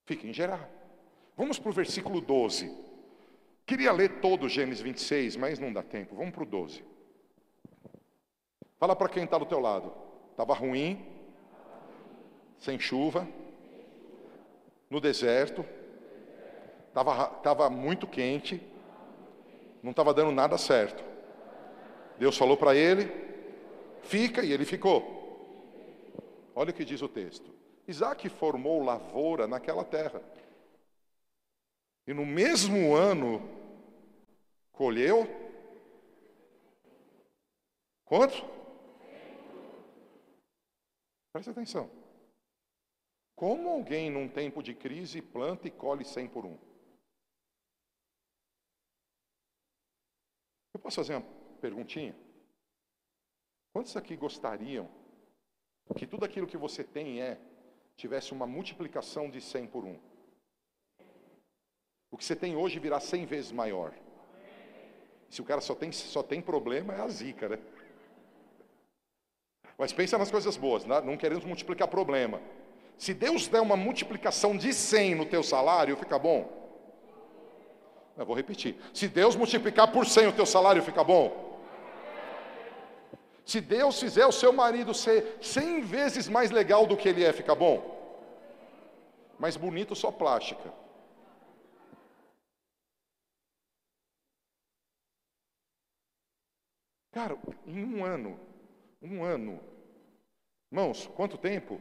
[0.04, 0.68] Fique em Gerar.
[1.38, 2.70] Vamos para o versículo 12.
[3.64, 6.16] Queria ler todo Gênesis 26, mas não dá tempo.
[6.16, 6.84] Vamos para o 12.
[8.78, 9.90] Fala para quem está do teu lado.
[10.32, 11.02] Estava ruim,
[12.58, 13.26] sem chuva,
[14.90, 15.64] no deserto,
[16.98, 18.60] Estava tava muito quente,
[19.80, 21.04] não estava dando nada certo.
[22.18, 23.08] Deus falou para ele,
[24.02, 25.16] fica, e ele ficou.
[26.56, 27.54] Olha o que diz o texto.
[27.86, 30.20] Isaac formou lavoura naquela terra.
[32.04, 33.48] E no mesmo ano,
[34.72, 35.28] colheu.
[38.04, 38.44] Quanto?
[41.32, 41.88] Preste atenção.
[43.36, 46.67] Como alguém num tempo de crise planta e colhe cem por um?
[50.78, 51.26] Eu posso fazer uma
[51.60, 52.14] perguntinha?
[53.72, 54.88] Quantos aqui gostariam
[55.96, 57.36] que tudo aquilo que você tem é
[57.96, 59.98] tivesse uma multiplicação de 100 por 1.
[62.12, 63.92] O que você tem hoje virá 100 vezes maior.
[65.28, 67.58] Se o cara só tem, só tem problema, é a zica, né?
[69.76, 71.00] Mas pensa nas coisas boas, né?
[71.00, 72.40] não queremos multiplicar problema.
[72.96, 76.57] Se Deus der uma multiplicação de 100 no teu salário, fica bom?
[78.18, 78.76] Eu vou repetir.
[78.92, 81.56] Se Deus multiplicar por 100 o teu salário, fica bom?
[83.46, 87.32] Se Deus fizer o seu marido ser 100 vezes mais legal do que ele é,
[87.32, 87.96] fica bom?
[89.38, 90.72] Mais bonito só plástica.
[97.12, 98.38] Cara, em um ano,
[99.00, 99.60] um ano,
[100.72, 101.80] irmãos, quanto tempo?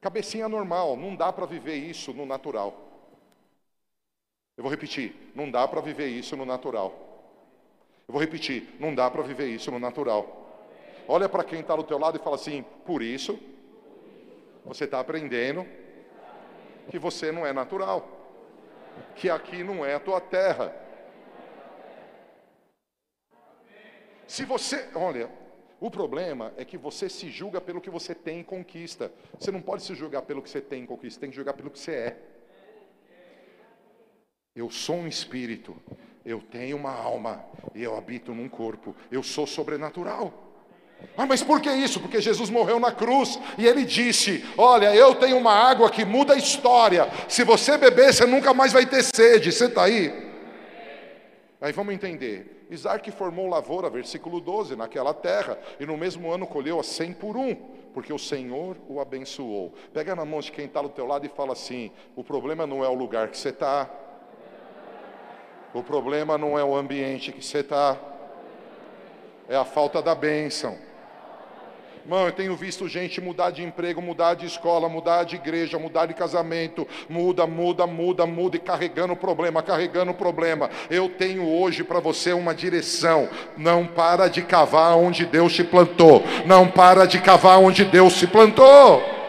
[0.00, 2.89] Cabecinha normal, não dá para viver isso no natural.
[4.60, 6.92] Eu vou repetir, não dá para viver isso no natural.
[8.06, 10.60] Eu vou repetir, não dá para viver isso no natural.
[11.08, 13.40] Olha para quem está do teu lado e fala assim: por isso,
[14.62, 15.66] você está aprendendo
[16.90, 18.06] que você não é natural,
[19.16, 20.76] que aqui não é a tua terra.
[24.26, 25.30] Se você, olha,
[25.80, 29.10] o problema é que você se julga pelo que você tem e conquista.
[29.38, 31.54] Você não pode se julgar pelo que você tem e conquista, você tem que julgar
[31.54, 32.29] pelo que você é.
[34.54, 35.76] Eu sou um espírito,
[36.24, 38.96] eu tenho uma alma e eu habito num corpo.
[39.10, 40.32] Eu sou sobrenatural.
[41.16, 42.00] Ah, mas por que isso?
[42.00, 46.34] Porque Jesus morreu na cruz e ele disse: Olha, eu tenho uma água que muda
[46.34, 47.08] a história.
[47.28, 49.52] Se você beber, você nunca mais vai ter sede.
[49.52, 50.12] Você está aí?
[51.60, 52.66] Aí vamos entender.
[52.70, 57.36] Isaac formou lavoura, versículo 12, naquela terra, e no mesmo ano colheu a cem por
[57.36, 57.54] um,
[57.92, 59.74] porque o Senhor o abençoou.
[59.92, 62.84] Pega na mão de quem está do teu lado e fala assim: o problema não
[62.84, 63.90] é o lugar que você está,
[65.72, 67.96] o problema não é o ambiente que você está,
[69.48, 70.76] é a falta da bênção.
[72.02, 76.06] Irmão, eu tenho visto gente mudar de emprego, mudar de escola, mudar de igreja, mudar
[76.06, 80.70] de casamento, muda, muda, muda, muda e carregando o problema, carregando o problema.
[80.90, 83.28] Eu tenho hoje para você uma direção.
[83.56, 86.24] Não para de cavar onde Deus te plantou.
[86.46, 89.19] Não para de cavar onde Deus se plantou.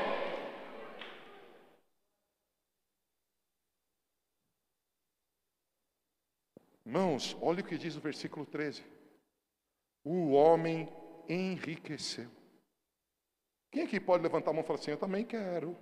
[6.92, 8.84] Irmãos, olha o que diz o versículo 13.
[10.04, 10.92] O homem
[11.30, 12.30] enriqueceu.
[13.72, 15.78] Quem aqui pode levantar a mão e falar assim: Eu também quero.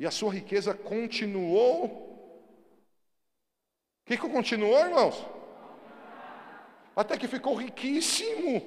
[0.00, 1.84] E a sua riqueza continuou.
[1.84, 1.88] O
[4.06, 5.24] que, que continuou, irmãos?
[6.96, 8.60] Até que ficou riquíssimo.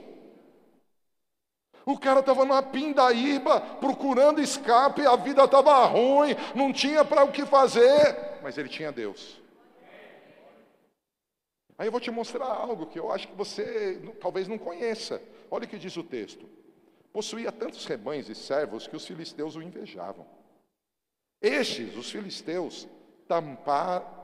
[1.86, 7.32] O cara estava numa pindaíba, procurando escape, a vida estava ruim, não tinha para o
[7.34, 9.42] que fazer, mas ele tinha Deus.
[11.78, 15.22] Aí eu vou te mostrar algo que eu acho que você talvez não conheça.
[15.50, 16.48] Olha o que diz o texto.
[17.12, 20.26] Possuía tantos rebanhos e servos que os filisteus o invejavam.
[21.42, 22.88] Estes, os filisteus,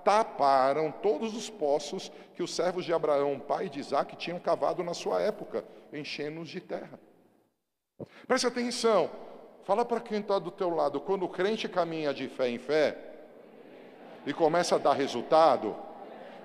[0.03, 4.93] taparam todos os poços que os servos de Abraão, pai de Isaac, tinham cavado na
[4.93, 6.99] sua época, enchendo-os de terra.
[8.27, 9.09] Preste atenção,
[9.63, 13.06] fala para quem está do teu lado, quando o crente caminha de fé em fé
[14.27, 15.73] e começa a dar resultado,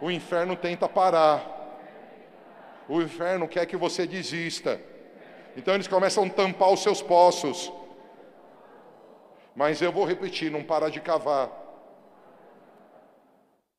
[0.00, 1.44] o inferno tenta parar.
[2.88, 4.80] O inferno quer que você desista.
[5.56, 7.72] Então eles começam a tampar os seus poços.
[9.54, 11.50] Mas eu vou repetir: não para de cavar.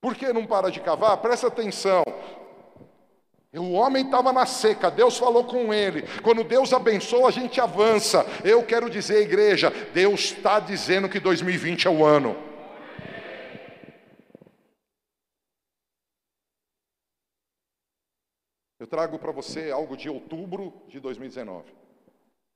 [0.01, 1.15] Por que não para de cavar?
[1.17, 2.03] Presta atenção.
[3.55, 6.03] O homem estava na seca, Deus falou com ele.
[6.23, 8.25] Quando Deus abençoa, a gente avança.
[8.43, 12.52] Eu quero dizer, igreja, Deus está dizendo que 2020 é o ano.
[18.83, 21.63] Eu trago para você algo de outubro de 2019.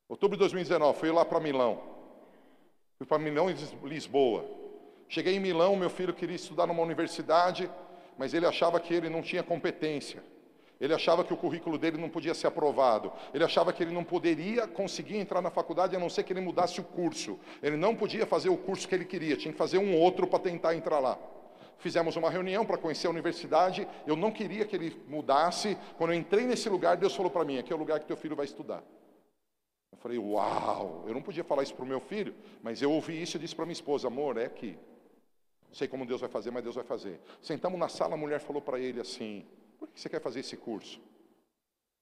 [0.09, 1.81] Outubro de 2019, fui lá para Milão.
[2.97, 3.55] Fui para Milão e
[3.87, 4.43] Lisboa.
[5.07, 7.71] Cheguei em Milão, meu filho queria estudar numa universidade,
[8.17, 10.21] mas ele achava que ele não tinha competência.
[10.81, 13.09] Ele achava que o currículo dele não podia ser aprovado.
[13.33, 16.41] Ele achava que ele não poderia conseguir entrar na faculdade a não ser que ele
[16.41, 17.39] mudasse o curso.
[17.63, 20.39] Ele não podia fazer o curso que ele queria, tinha que fazer um outro para
[20.39, 21.17] tentar entrar lá
[21.79, 23.87] fizemos uma reunião para conhecer a universidade.
[24.05, 25.77] Eu não queria que ele mudasse.
[25.97, 28.17] Quando eu entrei nesse lugar, Deus falou para mim: aqui é o lugar que teu
[28.17, 28.83] filho vai estudar.
[29.91, 31.03] Eu falei: uau!
[31.07, 33.55] Eu não podia falar isso para o meu filho, mas eu ouvi isso e disse
[33.55, 34.77] para minha esposa: amor, é aqui.
[35.71, 37.19] Sei como Deus vai fazer, mas Deus vai fazer.
[37.41, 39.45] Sentamos na sala, a mulher falou para ele assim:
[39.77, 40.99] por que você quer fazer esse curso?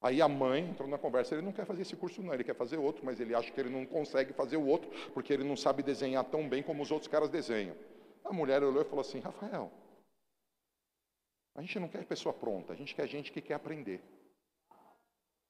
[0.01, 2.53] Aí a mãe entrou na conversa, ele não quer fazer esse curso não, ele quer
[2.53, 5.55] fazer outro, mas ele acha que ele não consegue fazer o outro, porque ele não
[5.55, 7.75] sabe desenhar tão bem como os outros caras desenham.
[8.25, 9.71] A mulher olhou e falou assim: Rafael,
[11.53, 14.01] a gente não quer pessoa pronta, a gente quer gente que quer aprender.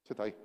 [0.04, 0.36] Você está aí?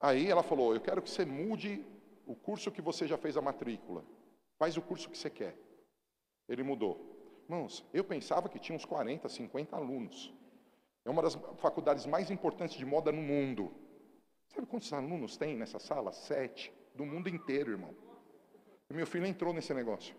[0.00, 1.84] Aí ela falou: Eu quero que você mude
[2.26, 4.02] o curso que você já fez a matrícula.
[4.58, 5.56] Faz o curso que você quer.
[6.48, 7.12] Ele mudou.
[7.44, 10.32] Irmãos, eu pensava que tinha uns 40, 50 alunos.
[11.04, 13.72] É uma das faculdades mais importantes de moda no mundo.
[14.48, 16.12] Sabe quantos alunos tem nessa sala?
[16.12, 16.72] Sete.
[16.94, 17.94] Do mundo inteiro, irmão.
[18.92, 20.14] E meu filho entrou nesse negócio.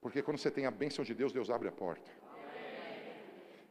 [0.00, 2.08] Porque quando você tem a bênção de Deus, Deus abre a porta.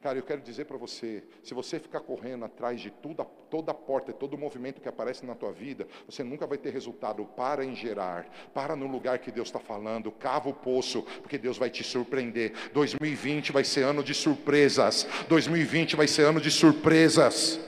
[0.01, 4.11] Cara, eu quero dizer para você, se você ficar correndo atrás de toda, toda porta,
[4.11, 7.23] todo movimento que aparece na tua vida, você nunca vai ter resultado.
[7.23, 11.57] Para em gerar, para no lugar que Deus está falando, cava o poço, porque Deus
[11.57, 12.51] vai te surpreender.
[12.73, 15.07] 2020 vai ser ano de surpresas.
[15.29, 17.61] 2020 vai ser ano de surpresas.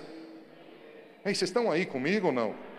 [1.24, 2.71] Ei, vocês estão aí comigo ou não?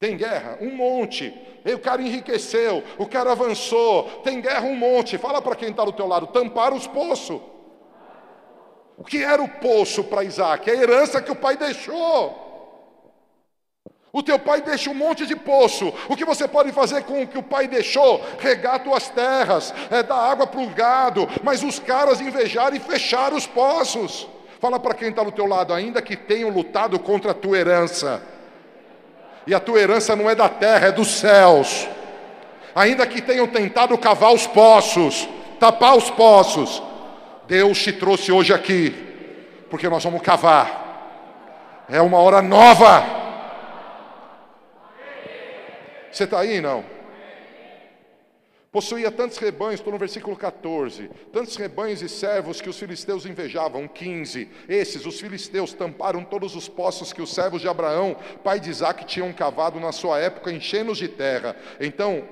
[0.00, 0.58] Tem guerra?
[0.60, 1.34] Um monte.
[1.64, 4.04] E o cara enriqueceu, o cara avançou.
[4.22, 4.66] Tem guerra?
[4.66, 5.18] Um monte.
[5.18, 7.40] Fala para quem está do teu lado: tampar os poços.
[8.96, 10.70] O que era o poço para Isaac?
[10.70, 12.46] A herança que o pai deixou.
[14.12, 15.92] O teu pai deixa um monte de poço.
[16.08, 18.20] O que você pode fazer com o que o pai deixou?
[18.38, 21.28] Regar tuas terras, é dar água para o gado.
[21.42, 24.28] Mas os caras invejaram e fecharam os poços.
[24.58, 28.37] Fala para quem está do teu lado, ainda que tenham lutado contra a tua herança
[29.48, 31.88] e a tua herança não é da terra, é dos céus.
[32.74, 35.26] Ainda que tenham tentado cavar os poços,
[35.58, 36.82] tapar os poços,
[37.46, 38.90] Deus te trouxe hoje aqui,
[39.70, 41.86] porque nós vamos cavar.
[41.88, 43.02] É uma hora nova.
[46.12, 46.84] Você está aí, não?
[48.78, 53.88] Possuía tantos rebanhos, estou no versículo 14, tantos rebanhos e servos que os filisteus invejavam,
[53.88, 54.48] 15.
[54.68, 59.04] Esses, os filisteus, tamparam todos os poços que os servos de Abraão, pai de Isaac,
[59.04, 61.56] tinham cavado na sua época, enchendo-os de terra.
[61.80, 62.22] Então,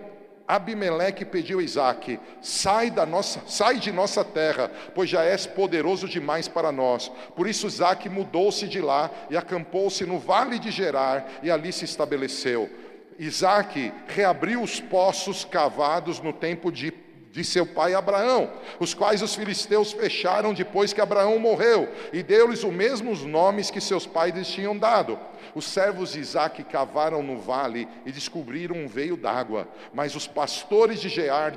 [0.46, 6.08] Abimeleque pediu a Isaac: sai, da nossa, sai de nossa terra, pois já és poderoso
[6.08, 7.10] demais para nós.
[7.34, 11.84] Por isso Isaac mudou-se de lá e acampou-se no vale de Gerar e ali se
[11.84, 12.70] estabeleceu.
[13.18, 16.92] Isaac reabriu os poços cavados no tempo de,
[17.32, 22.64] de seu pai Abraão, os quais os filisteus fecharam depois que Abraão morreu, e deu-lhes
[22.64, 25.18] os mesmos nomes que seus pais lhes tinham dado.
[25.56, 29.66] Os servos de Isaac cavaram no vale e descobriram um veio d'água.
[29.90, 31.54] Mas os pastores de Gear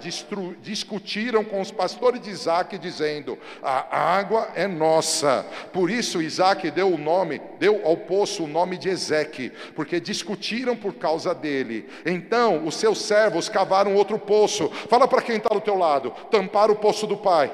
[0.61, 5.45] discutiram com os pastores de Isaac, dizendo: A água é nossa.
[5.73, 10.77] Por isso Isaac deu o nome, deu ao poço o nome de Ezeque, porque discutiram
[10.77, 11.89] por causa dele.
[12.05, 14.69] Então os seus servos cavaram outro poço.
[14.87, 17.51] Fala para quem está do teu lado: tampar o poço do pai.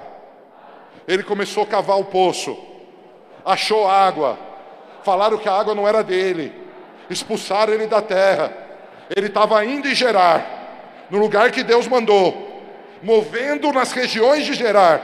[1.07, 2.55] Ele começou a cavar o poço,
[3.43, 4.44] achou água
[5.05, 6.51] falaram que a água não era dele,
[7.09, 8.51] expulsaram ele da terra.
[9.15, 12.63] Ele estava indo em Gerar, no lugar que Deus mandou,
[13.03, 14.99] movendo nas regiões de Gerar.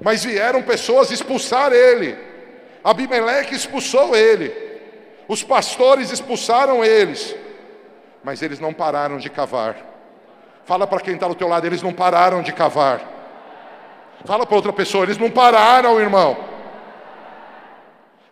[0.00, 2.16] Mas vieram pessoas expulsar ele.
[2.82, 4.52] Abimeleque expulsou ele.
[5.28, 7.34] Os pastores expulsaram eles.
[8.22, 9.76] Mas eles não pararam de cavar.
[10.64, 13.00] Fala para quem está do teu lado, eles não pararam de cavar.
[14.24, 16.51] Fala para outra pessoa, eles não pararam, irmão.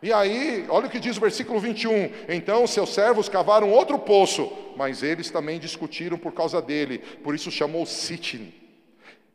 [0.02, 2.10] E aí, olha o que diz o versículo 21.
[2.28, 7.50] Então seus servos cavaram outro poço, mas eles também discutiram por causa dele, por isso
[7.50, 8.52] chamou Sitin.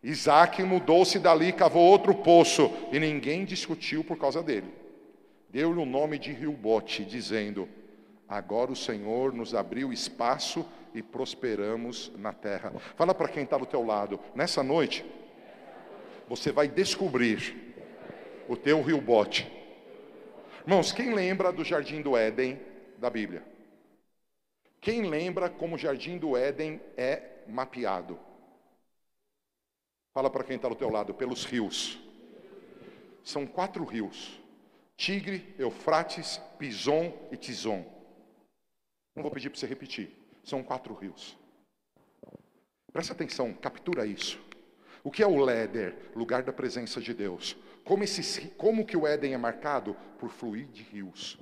[0.01, 4.73] Isaac mudou-se dali, cavou outro poço, e ninguém discutiu por causa dele.
[5.49, 7.69] Deu-lhe o nome de Rilbote, dizendo:
[8.27, 12.73] Agora o Senhor nos abriu espaço e prosperamos na terra.
[12.95, 15.05] Fala para quem está do teu lado, nessa noite,
[16.27, 17.75] você vai descobrir
[18.47, 19.64] o teu Rilbote
[20.65, 22.59] Irmãos, quem lembra do jardim do Éden
[22.97, 23.45] da Bíblia?
[24.81, 28.19] Quem lembra como o jardim do Éden é mapeado?
[30.11, 31.99] Fala para quem está do teu lado, pelos rios.
[33.23, 34.41] São quatro rios:
[34.97, 37.85] Tigre, Eufrates, Pison e Tison.
[39.15, 40.17] Não vou pedir para você repetir.
[40.43, 41.37] São quatro rios.
[42.91, 44.43] Presta atenção, captura isso.
[45.03, 47.55] O que é o Leder, lugar da presença de Deus?
[47.85, 49.95] Como, esse, como que o Éden é marcado?
[50.19, 51.37] Por fluir de rios.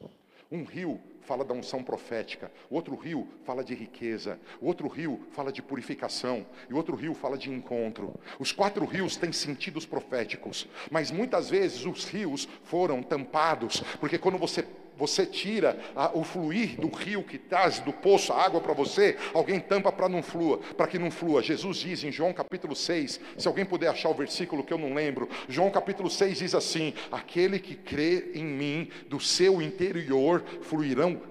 [0.51, 5.61] Um rio fala da unção profética, outro rio fala de riqueza, outro rio fala de
[5.61, 8.13] purificação, e outro rio fala de encontro.
[8.37, 14.37] Os quatro rios têm sentidos proféticos, mas muitas vezes os rios foram tampados, porque quando
[14.37, 14.67] você
[14.97, 19.17] você tira a, o fluir do rio que traz do poço a água para você,
[19.33, 21.41] alguém tampa para não flua, para que não flua.
[21.41, 24.93] Jesus diz em João capítulo 6, se alguém puder achar o versículo que eu não
[24.93, 31.21] lembro, João capítulo 6 diz assim: Aquele que crê em mim, do seu interior fluirão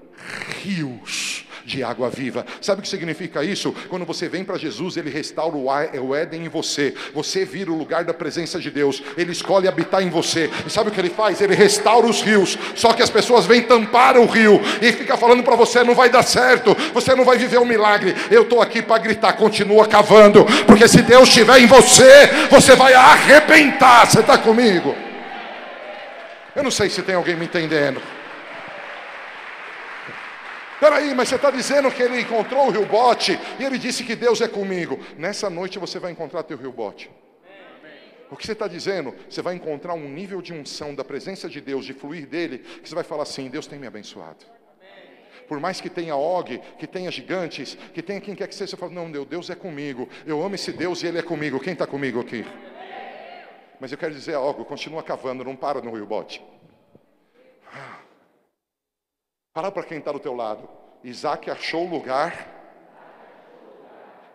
[0.62, 2.44] rios, de água viva.
[2.60, 3.74] Sabe o que significa isso?
[3.88, 6.94] Quando você vem para Jesus, ele restaura o Éden em você.
[7.14, 9.02] Você vira o lugar da presença de Deus.
[9.16, 10.50] Ele escolhe habitar em você.
[10.66, 11.40] E sabe o que ele faz?
[11.40, 12.58] Ele restaura os rios.
[12.74, 16.08] Só que as pessoas vêm tampar o rio e fica falando para você: não vai
[16.08, 18.14] dar certo, você não vai viver um milagre.
[18.30, 22.94] Eu estou aqui para gritar, continua cavando, porque se Deus estiver em você, você vai
[22.94, 24.06] arrebentar.
[24.06, 24.94] Você está comigo?
[26.54, 28.00] Eu não sei se tem alguém me entendendo.
[30.82, 34.16] Peraí, mas você está dizendo que ele encontrou o rio bote e ele disse que
[34.16, 34.98] Deus é comigo.
[35.16, 37.08] Nessa noite você vai encontrar teu rio bote.
[38.28, 39.14] O que você está dizendo?
[39.30, 42.88] Você vai encontrar um nível de unção da presença de Deus, de fluir dele, que
[42.88, 44.44] você vai falar assim: Deus tem me abençoado.
[45.46, 48.76] Por mais que tenha Og, que tenha gigantes, que tenha quem quer que seja, você
[48.76, 50.08] fala: Não, Deus, Deus é comigo.
[50.26, 51.60] Eu amo esse Deus e Ele é comigo.
[51.60, 52.44] Quem está comigo aqui?
[53.78, 56.42] Mas eu quero dizer algo, continua cavando, não para no rio bote.
[59.52, 60.68] Fala para quem está do teu lado.
[61.04, 62.48] Isaac achou o lugar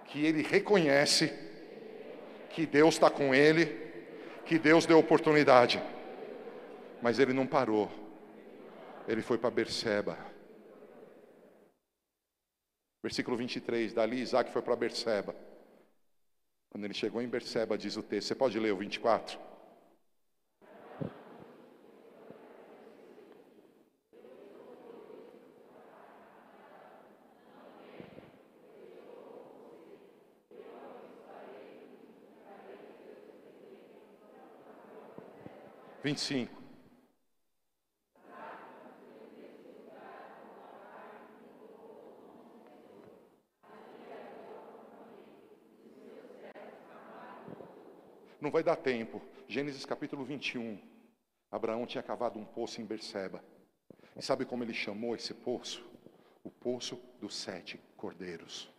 [0.05, 1.33] que ele reconhece
[2.51, 3.65] que Deus está com ele,
[4.45, 5.81] que Deus deu oportunidade.
[7.01, 7.89] Mas ele não parou.
[9.07, 10.17] Ele foi para Berseba.
[13.01, 15.35] Versículo 23, dali Isaac foi para Berseba.
[16.69, 19.46] Quando ele chegou em Berseba, diz o texto, você pode ler o 24?
[36.07, 36.63] Vinte e cinco.
[48.39, 49.21] Não vai dar tempo.
[49.49, 50.79] Gênesis capítulo 21.
[51.51, 53.43] Abraão tinha cavado um poço em Berseba.
[54.15, 55.85] E sabe como ele chamou esse poço?
[56.41, 58.71] O poço dos sete cordeiros.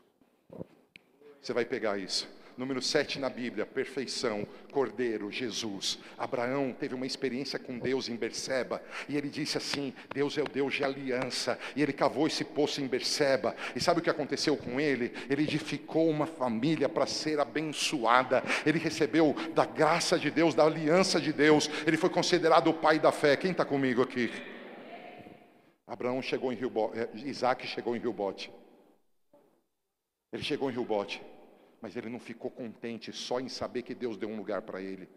[1.43, 2.38] Você vai pegar isso.
[2.59, 5.97] Número 7 na Bíblia, perfeição, Cordeiro, Jesus.
[6.19, 10.49] Abraão teve uma experiência com Deus em Berseba, e ele disse assim: Deus é o
[10.49, 11.57] Deus de aliança.
[11.77, 13.55] E ele cavou esse poço em Berseba.
[13.77, 15.13] E sabe o que aconteceu com ele?
[15.31, 18.43] Ele edificou uma família para ser abençoada.
[18.67, 21.71] Ele recebeu da graça de Deus, da aliança de Deus.
[21.87, 23.37] Ele foi considerado o pai da fé.
[23.37, 24.33] Quem está comigo aqui?
[25.87, 28.51] Abraão chegou em Rio eh, Isaac chegou em Rio Bote.
[30.33, 31.23] Ele chegou em Rio Bote.
[31.81, 35.09] Mas ele não ficou contente só em saber que Deus deu um lugar para ele.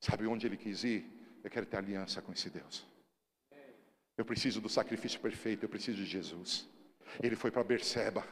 [0.00, 1.04] Sabe onde ele quis ir?
[1.44, 2.86] Eu quero ter aliança com esse Deus.
[4.16, 6.68] Eu preciso do sacrifício perfeito, eu preciso de Jesus.
[7.22, 8.26] Ele foi para Berseba.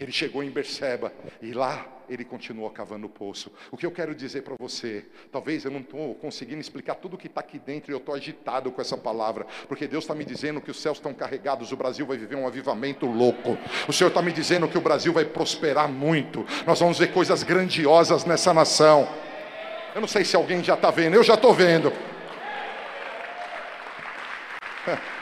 [0.00, 3.52] Ele chegou em Berseba e lá ele continuou cavando o poço.
[3.70, 7.18] O que eu quero dizer para você, talvez eu não estou conseguindo explicar tudo o
[7.18, 10.24] que está aqui dentro e eu estou agitado com essa palavra, porque Deus está me
[10.24, 13.58] dizendo que os céus estão carregados, o Brasil vai viver um avivamento louco.
[13.86, 16.46] O Senhor está me dizendo que o Brasil vai prosperar muito.
[16.66, 19.08] Nós vamos ver coisas grandiosas nessa nação.
[19.94, 21.92] Eu não sei se alguém já está vendo, eu já estou vendo.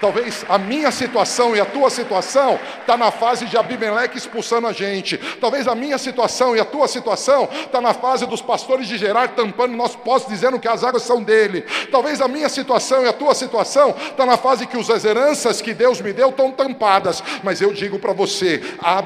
[0.00, 4.72] Talvez a minha situação e a tua situação está na fase de Abimeleque expulsando a
[4.72, 5.16] gente.
[5.40, 9.28] Talvez a minha situação e a tua situação está na fase dos pastores de Gerar
[9.28, 11.62] tampando nosso poço, dizendo que as águas são dele.
[11.90, 15.74] Talvez a minha situação e a tua situação está na fase que as heranças que
[15.74, 17.22] Deus me deu estão tampadas.
[17.42, 19.02] Mas eu digo para você, a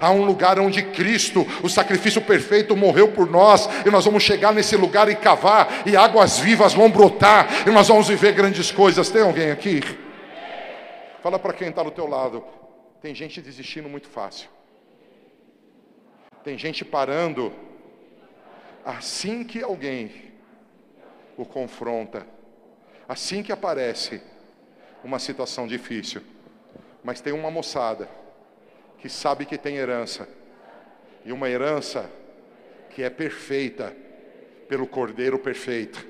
[0.00, 4.52] há um lugar onde Cristo, o sacrifício perfeito, morreu por nós, e nós vamos chegar
[4.52, 9.08] nesse lugar e cavar, e águas vivas vão brotar, e nós vamos viver grandes coisas.
[9.10, 9.82] Tem alguém aqui?
[11.24, 12.44] Fala para quem está do teu lado.
[13.00, 14.50] Tem gente desistindo muito fácil.
[16.44, 17.50] Tem gente parando
[18.84, 20.34] assim que alguém
[21.38, 22.26] o confronta,
[23.08, 24.20] assim que aparece
[25.02, 26.20] uma situação difícil.
[27.02, 28.06] Mas tem uma moçada
[28.98, 30.28] que sabe que tem herança,
[31.24, 32.04] e uma herança
[32.90, 33.96] que é perfeita
[34.68, 36.06] pelo Cordeiro perfeito,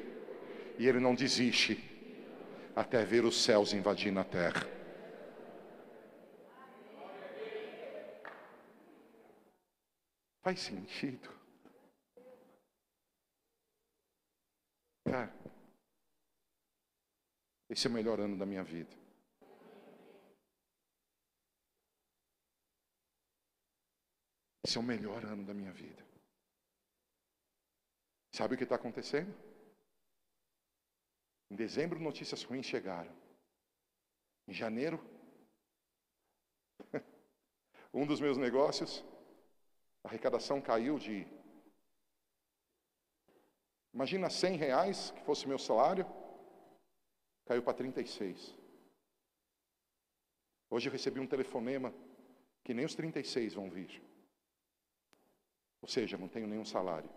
[0.76, 1.78] e ele não desiste
[2.74, 4.74] até ver os céus invadindo a terra.
[10.44, 11.26] Faz sentido?
[15.06, 15.32] Cara,
[17.70, 18.94] esse é o melhor ano da minha vida.
[24.66, 26.04] Esse é o melhor ano da minha vida.
[28.34, 29.32] Sabe o que está acontecendo?
[31.50, 33.16] Em dezembro, notícias ruins chegaram.
[34.46, 34.98] Em janeiro,
[37.94, 39.02] um dos meus negócios
[40.04, 41.26] a arrecadação caiu de.
[43.92, 46.06] Imagina 100 reais, que fosse meu salário,
[47.46, 48.54] caiu para 36.
[50.68, 51.94] Hoje eu recebi um telefonema
[52.62, 54.02] que nem os 36 vão vir.
[55.80, 57.08] Ou seja, não tenho nenhum salário.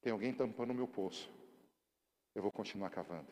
[0.00, 1.30] Tem alguém tampando o meu poço.
[2.34, 3.30] Eu vou continuar cavando.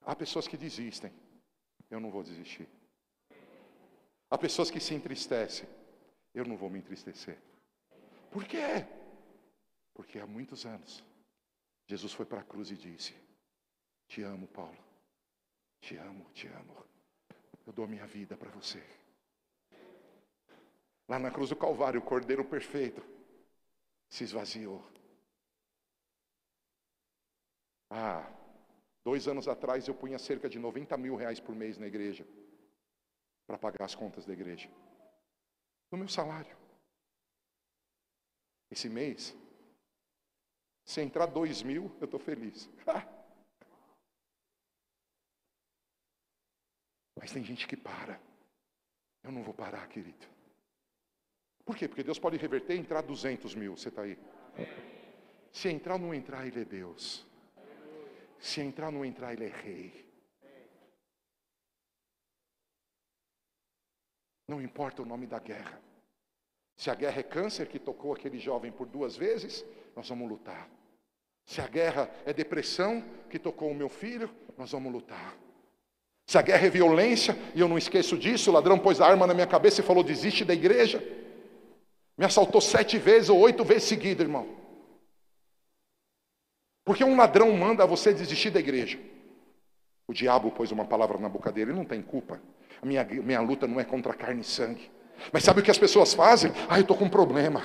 [0.00, 1.12] Há pessoas que desistem.
[1.90, 2.68] Eu não vou desistir.
[4.34, 5.68] Há pessoas que se entristecem.
[6.34, 7.38] Eu não vou me entristecer.
[8.32, 8.84] Por quê?
[9.94, 11.04] Porque há muitos anos
[11.86, 13.14] Jesus foi para a cruz e disse:
[14.08, 14.76] Te amo, Paulo.
[15.80, 16.84] Te amo, te amo.
[17.64, 18.82] Eu dou minha vida para você.
[21.08, 23.04] Lá na cruz do Calvário, o Cordeiro perfeito
[24.08, 24.84] se esvaziou.
[27.88, 28.28] Ah,
[29.04, 32.26] dois anos atrás eu punha cerca de 90 mil reais por mês na igreja
[33.46, 34.68] para pagar as contas da igreja.
[35.90, 36.56] No meu salário.
[38.70, 39.36] Esse mês,
[40.84, 42.68] se entrar dois mil, eu estou feliz.
[47.16, 48.20] Mas tem gente que para.
[49.22, 50.26] Eu não vou parar, querido.
[51.64, 51.88] Por quê?
[51.88, 53.76] Porque Deus pode reverter e entrar 200 mil.
[53.76, 54.18] Você está aí?
[55.50, 57.26] Se entrar ou não entrar, Ele é Deus.
[58.38, 60.03] Se entrar ou não entrar, Ele é Rei.
[64.46, 65.80] Não importa o nome da guerra.
[66.76, 69.64] Se a guerra é câncer, que tocou aquele jovem por duas vezes,
[69.94, 70.68] nós vamos lutar.
[71.44, 75.36] Se a guerra é depressão, que tocou o meu filho, nós vamos lutar.
[76.26, 79.26] Se a guerra é violência, e eu não esqueço disso, o ladrão pôs a arma
[79.26, 81.02] na minha cabeça e falou: desiste da igreja.
[82.16, 84.48] Me assaltou sete vezes ou oito vezes seguidas, irmão.
[86.84, 88.98] Porque um ladrão manda você desistir da igreja.
[90.06, 92.40] O diabo pôs uma palavra na boca dele, ele não tem culpa.
[92.82, 94.90] Minha, minha luta não é contra carne e sangue.
[95.32, 96.52] Mas sabe o que as pessoas fazem?
[96.68, 97.62] Ah, eu estou com um problema.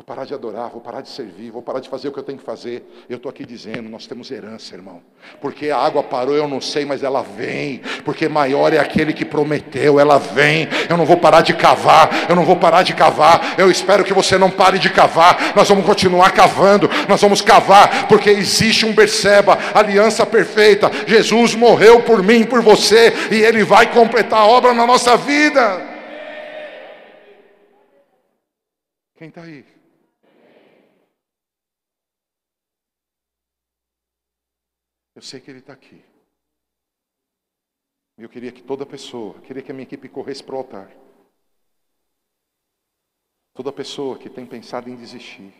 [0.00, 2.22] Vou parar de adorar, vou parar de servir, vou parar de fazer o que eu
[2.22, 3.04] tenho que fazer.
[3.06, 5.02] Eu estou aqui dizendo, nós temos herança, irmão.
[5.42, 7.82] Porque a água parou, eu não sei, mas ela vem.
[8.02, 10.66] Porque maior é aquele que prometeu, ela vem.
[10.88, 13.56] Eu não vou parar de cavar, eu não vou parar de cavar.
[13.58, 15.54] Eu espero que você não pare de cavar.
[15.54, 20.90] Nós vamos continuar cavando, nós vamos cavar, porque existe um Berceba, aliança perfeita.
[21.06, 25.78] Jesus morreu por mim, por você, e Ele vai completar a obra na nossa vida.
[29.18, 29.79] Quem está aí?
[35.20, 36.02] Eu sei que Ele está aqui.
[38.16, 40.90] Eu queria que toda pessoa, queria que a minha equipe corresse para o altar.
[43.52, 45.52] Toda pessoa que tem pensado em desistir.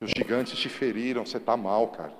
[0.00, 2.12] Os gigantes te feriram, você está mal, cara.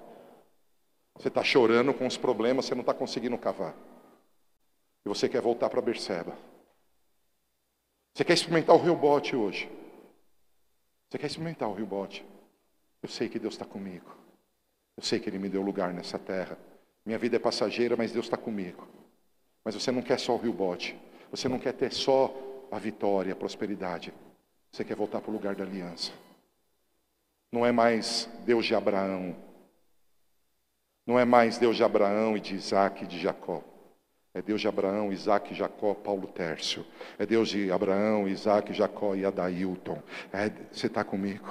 [1.17, 3.75] Você está chorando com os problemas, você não está conseguindo cavar.
[5.05, 6.39] E você quer voltar para Berseba.
[8.15, 9.69] Você quer experimentar o rio bote hoje.
[11.11, 12.25] Você quer experimentar o rio bote.
[13.03, 14.26] Eu sei que Deus está comigo.
[14.97, 16.59] Eu sei que Ele me deu lugar nessa terra.
[17.05, 18.89] Minha vida é passageira, mas Deus está comigo.
[19.65, 20.97] Mas você não quer só o rio bote.
[21.31, 22.35] Você não quer ter só
[22.71, 24.13] a vitória, a prosperidade.
[24.73, 26.13] Você quer voltar para o lugar da aliança.
[27.53, 29.37] Não é mais Deus de Abraão.
[31.07, 33.63] Não é mais Deus de Abraão e de Isaac e de Jacó.
[34.35, 36.85] É Deus de Abraão, Isaac, Jacó, Paulo Tércio.
[37.19, 40.03] É Deus de Abraão, Isaac, Jacó e Adailton.
[40.33, 41.49] É, você está comigo?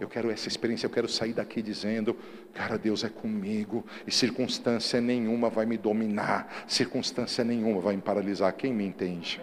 [0.00, 2.16] Eu quero essa experiência, eu quero sair daqui dizendo,
[2.54, 8.52] cara, Deus é comigo e circunstância nenhuma vai me dominar, circunstância nenhuma vai me paralisar.
[8.52, 9.40] Quem me entende?